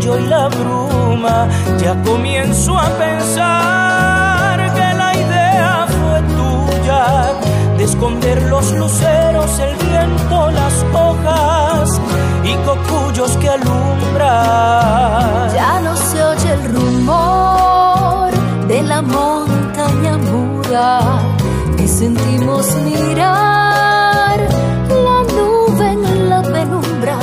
yo 0.00 0.18
y 0.18 0.26
la 0.26 0.48
bruma. 0.48 1.46
Ya 1.78 1.94
comienzo 2.02 2.76
a 2.76 2.88
pensar 3.04 4.72
que 4.74 4.94
la 5.02 5.10
idea 5.24 5.86
fue 5.96 6.16
tuya 6.36 7.04
de 7.76 7.84
esconder 7.84 8.42
los 8.42 8.72
luceros, 8.72 9.58
el 9.60 9.76
viento, 9.86 10.50
las 10.50 10.74
hojas 10.92 12.00
y 12.42 12.54
cocuyos 12.68 13.36
que 13.36 13.48
alumbran. 13.50 14.32
Ya 15.54 15.80
no 15.80 15.96
se 15.96 16.24
oye 16.24 16.52
el 16.54 16.64
rumor 16.74 18.32
de 18.66 18.82
la 18.82 19.00
extraña 19.82 20.16
muda 20.18 21.00
que 21.76 21.88
sentimos 21.88 22.66
mirar 22.84 24.38
la 24.88 25.22
nube 25.34 25.92
en 25.92 26.28
la 26.28 26.42
penumbra. 26.42 27.18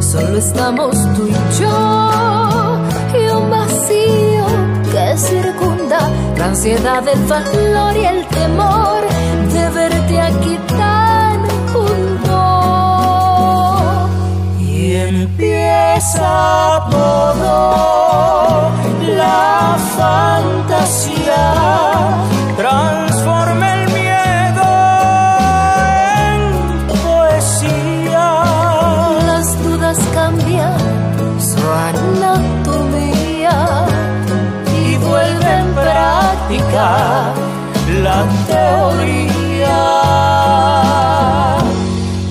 Solo 0.00 0.38
estamos 0.38 0.92
tú 1.14 1.26
y 1.28 1.34
yo 1.60 2.80
y 3.18 3.22
un 3.30 3.50
vacío 3.50 4.46
que 4.92 5.16
circunda 5.16 6.10
la 6.36 6.46
ansiedad, 6.46 7.06
el 7.08 7.24
valor 7.24 7.96
y 7.96 8.04
el 8.04 8.26
temor 8.26 9.02
de 9.52 9.70
verte 9.70 10.20
aquí 10.20 10.58
tan 10.68 11.40
junto. 11.72 12.38
Y 14.60 14.94
empieza 14.94 16.86
todo 16.90 18.70
la 19.16 19.76
fantasía 19.96 21.13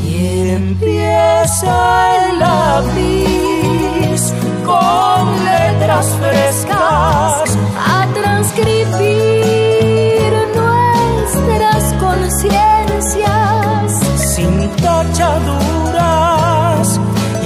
Y 0.06 0.50
empieza 0.50 1.76
el 2.16 2.40
lápiz 2.40 4.22
con 4.66 5.46
letras 5.46 6.08
frescas 6.20 7.58
a 7.78 8.08
transcribir 8.14 10.34
nuestras 10.56 11.94
conciencias. 12.00 13.92
sin 14.36 14.70
tachaduras 14.78 16.88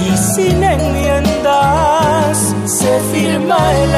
y 0.06 0.08
sin 0.16 0.62
enmiendas 0.62 2.54
se 2.64 3.00
firma 3.12 3.58
el 3.82 3.94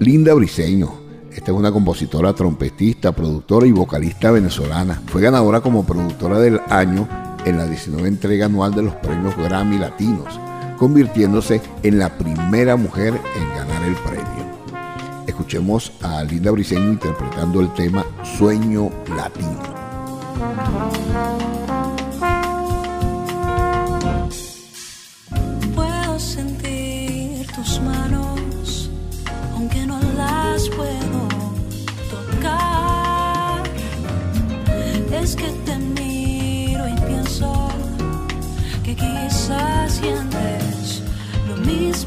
Linda 0.00 0.34
Briseño. 0.34 0.94
Esta 1.30 1.52
es 1.52 1.56
una 1.56 1.70
compositora, 1.70 2.32
trompetista, 2.34 3.12
productora 3.12 3.66
y 3.66 3.72
vocalista 3.72 4.30
venezolana. 4.30 5.00
Fue 5.06 5.22
ganadora 5.22 5.60
como 5.60 5.84
productora 5.84 6.38
del 6.40 6.60
año 6.68 7.06
en 7.44 7.58
la 7.58 7.66
19 7.66 8.08
entrega 8.08 8.46
anual 8.46 8.74
de 8.74 8.82
los 8.82 8.94
premios 8.96 9.36
Grammy 9.36 9.78
Latinos, 9.78 10.40
convirtiéndose 10.78 11.60
en 11.82 11.98
la 11.98 12.16
primera 12.18 12.76
mujer 12.76 13.14
en 13.36 13.48
ganar 13.50 13.82
el 13.84 13.94
premio. 13.94 14.50
Escuchemos 15.26 15.92
a 16.02 16.24
Linda 16.24 16.50
Briseño 16.50 16.90
interpretando 16.90 17.60
el 17.60 17.72
tema 17.74 18.04
Sueño 18.38 18.90
Latino. 19.16 19.62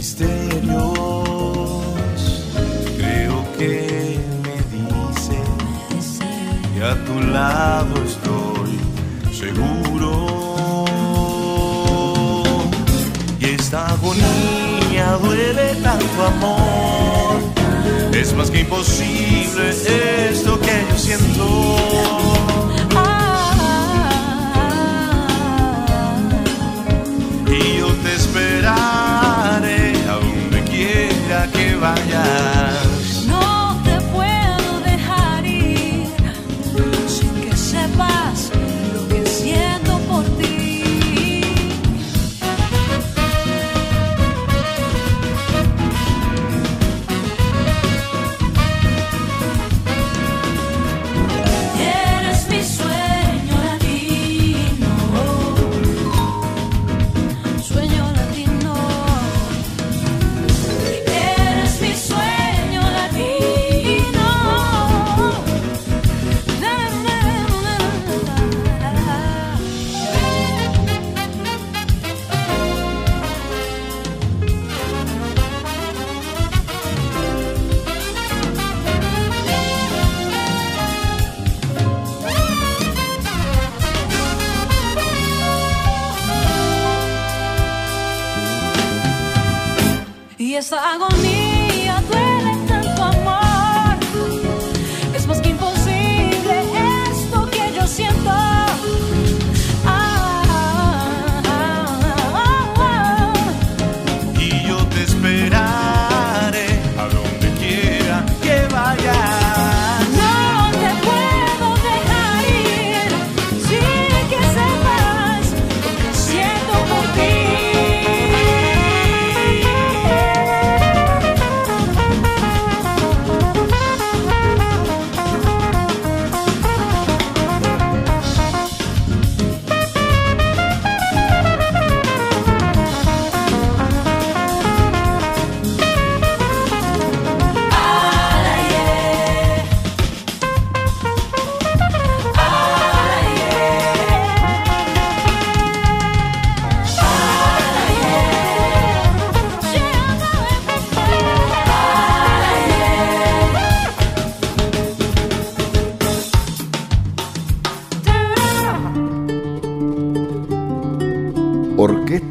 misterios. 0.00 0.64
Creo 2.96 3.36
que 3.58 4.18
me 4.44 4.56
dice 4.74 5.38
que 6.72 6.82
a 6.82 6.94
tu 7.04 7.16
lado 7.20 7.94
estoy 8.12 8.72
seguro. 9.42 10.10
Y 13.40 13.44
esta 13.44 13.88
agonía 13.88 15.18
duele 15.22 15.74
tanto 15.82 16.18
amor. 16.34 17.36
Es 18.14 18.32
más 18.34 18.50
que 18.50 18.60
imposible 18.60 19.68
esto 19.68 20.58
que 20.60 20.76
yo 20.90 20.98
siento. 20.98 21.99
Vayas. 31.80 32.89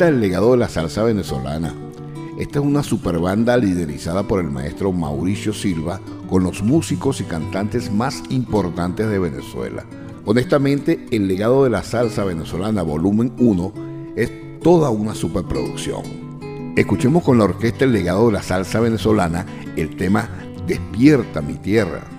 El 0.10 0.22
legado 0.22 0.54
de 0.54 0.58
la 0.58 0.70
salsa 0.70 1.04
venezolana. 1.04 1.72
Esta 2.40 2.58
es 2.58 2.66
una 2.66 2.82
superbanda 2.82 3.56
liderizada 3.58 4.24
por 4.24 4.40
el 4.40 4.50
maestro 4.50 4.92
Mauricio 4.92 5.54
Silva 5.54 6.02
con 6.28 6.44
los 6.44 6.64
músicos 6.64 7.22
y 7.22 7.26
cantantes 7.26 7.94
más 7.94 8.24
importantes 8.32 9.08
de 9.08 9.20
Venezuela. 9.20 9.86
Honestamente, 10.26 11.06
el 11.12 11.28
legado 11.28 11.64
de 11.64 11.70
la 11.70 11.84
salsa 11.84 12.24
venezolana 12.24 12.82
volumen 12.82 13.34
1 13.38 13.74
es 14.16 14.32
toda 14.64 14.90
una 14.90 15.14
superproducción. 15.14 16.74
Escuchemos 16.76 17.22
con 17.22 17.38
la 17.38 17.44
orquesta 17.44 17.86
el 17.86 17.94
legado 17.94 18.26
de 18.26 18.34
la 18.34 18.42
salsa 18.42 18.80
venezolana 18.80 19.46
el 19.76 19.96
tema 19.96 20.28
Despierta 20.66 21.40
mi 21.44 21.54
tierra. 21.54 22.19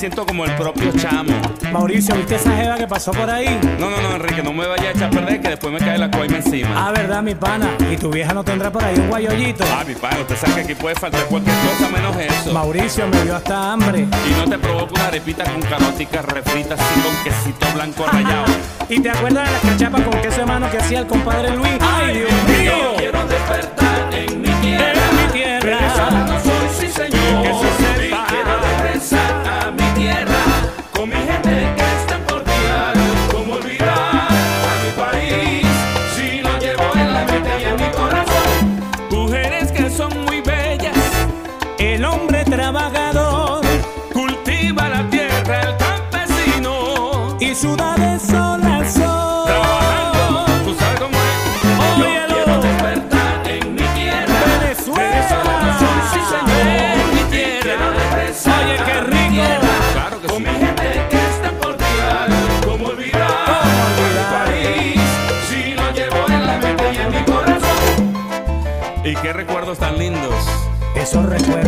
siento 0.00 0.24
como 0.24 0.46
el 0.46 0.56
propio 0.56 0.90
chamo. 0.96 1.34
Mauricio, 1.70 2.14
¿viste 2.14 2.36
esa 2.36 2.56
jeva 2.56 2.76
que 2.76 2.86
pasó 2.86 3.12
por 3.12 3.28
ahí? 3.28 3.60
No, 3.78 3.90
no, 3.90 4.00
no, 4.00 4.16
Enrique, 4.16 4.42
no 4.42 4.50
me 4.50 4.66
vayas 4.66 4.86
a 4.86 4.90
echar 4.92 5.08
a 5.08 5.10
perder 5.10 5.42
que 5.42 5.48
después 5.50 5.74
me 5.74 5.78
cae 5.78 5.98
la 5.98 6.10
coima 6.10 6.38
encima. 6.38 6.70
Ah, 6.74 6.90
verdad, 6.90 7.22
mi 7.22 7.34
pana. 7.34 7.68
¿Y 7.92 7.98
tu 7.98 8.10
vieja 8.10 8.32
no 8.32 8.42
tendrá 8.42 8.72
por 8.72 8.82
ahí 8.82 8.98
un 8.98 9.08
guayollito? 9.08 9.62
Ah, 9.70 9.84
mi 9.86 9.94
pana, 9.94 10.20
usted 10.20 10.36
sabe 10.36 10.54
que 10.54 10.60
aquí 10.62 10.74
puede 10.74 10.94
faltar 10.94 11.22
cualquier 11.26 11.54
cosa 11.54 11.90
menos 11.90 12.16
eso. 12.16 12.50
Mauricio, 12.50 13.06
me 13.08 13.22
dio 13.24 13.36
hasta 13.36 13.72
hambre. 13.72 14.06
Y 14.26 14.38
no 14.38 14.48
te 14.48 14.58
provoca 14.58 14.94
una 14.94 15.06
arepita 15.08 15.44
con 15.44 15.60
caroticas 15.60 16.24
refritas 16.24 16.80
y 16.96 17.00
con 17.00 17.14
quesito 17.22 17.66
blanco 17.74 18.06
rallado. 18.06 18.46
¿Y 18.88 19.00
te 19.00 19.10
acuerdas 19.10 19.48
de 19.48 19.52
las 19.52 19.60
cachapas 19.60 20.00
con 20.00 20.20
queso 20.22 20.40
de 20.40 20.46
mano 20.46 20.70
que 20.70 20.78
hacía 20.78 21.00
el 21.00 21.06
compadre 21.06 21.54
Luis? 21.54 21.72
¡Ay, 21.78 22.20
Dios 22.20 22.32
mío! 22.48 22.72
Yo 22.72 22.96
quiero 22.96 23.26
despertar 23.26 24.14
en 24.14 24.40
mi 24.40 24.48
tierra. 24.48 25.02
En 25.10 25.26
mi 25.26 25.32
tierra. 25.32 26.39
recuerdo. 71.30 71.59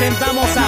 presentamos 0.00 0.56
a 0.56 0.59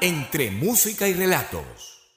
Entre 0.00 0.50
música 0.50 1.06
y 1.06 1.14
relatos 1.14 1.85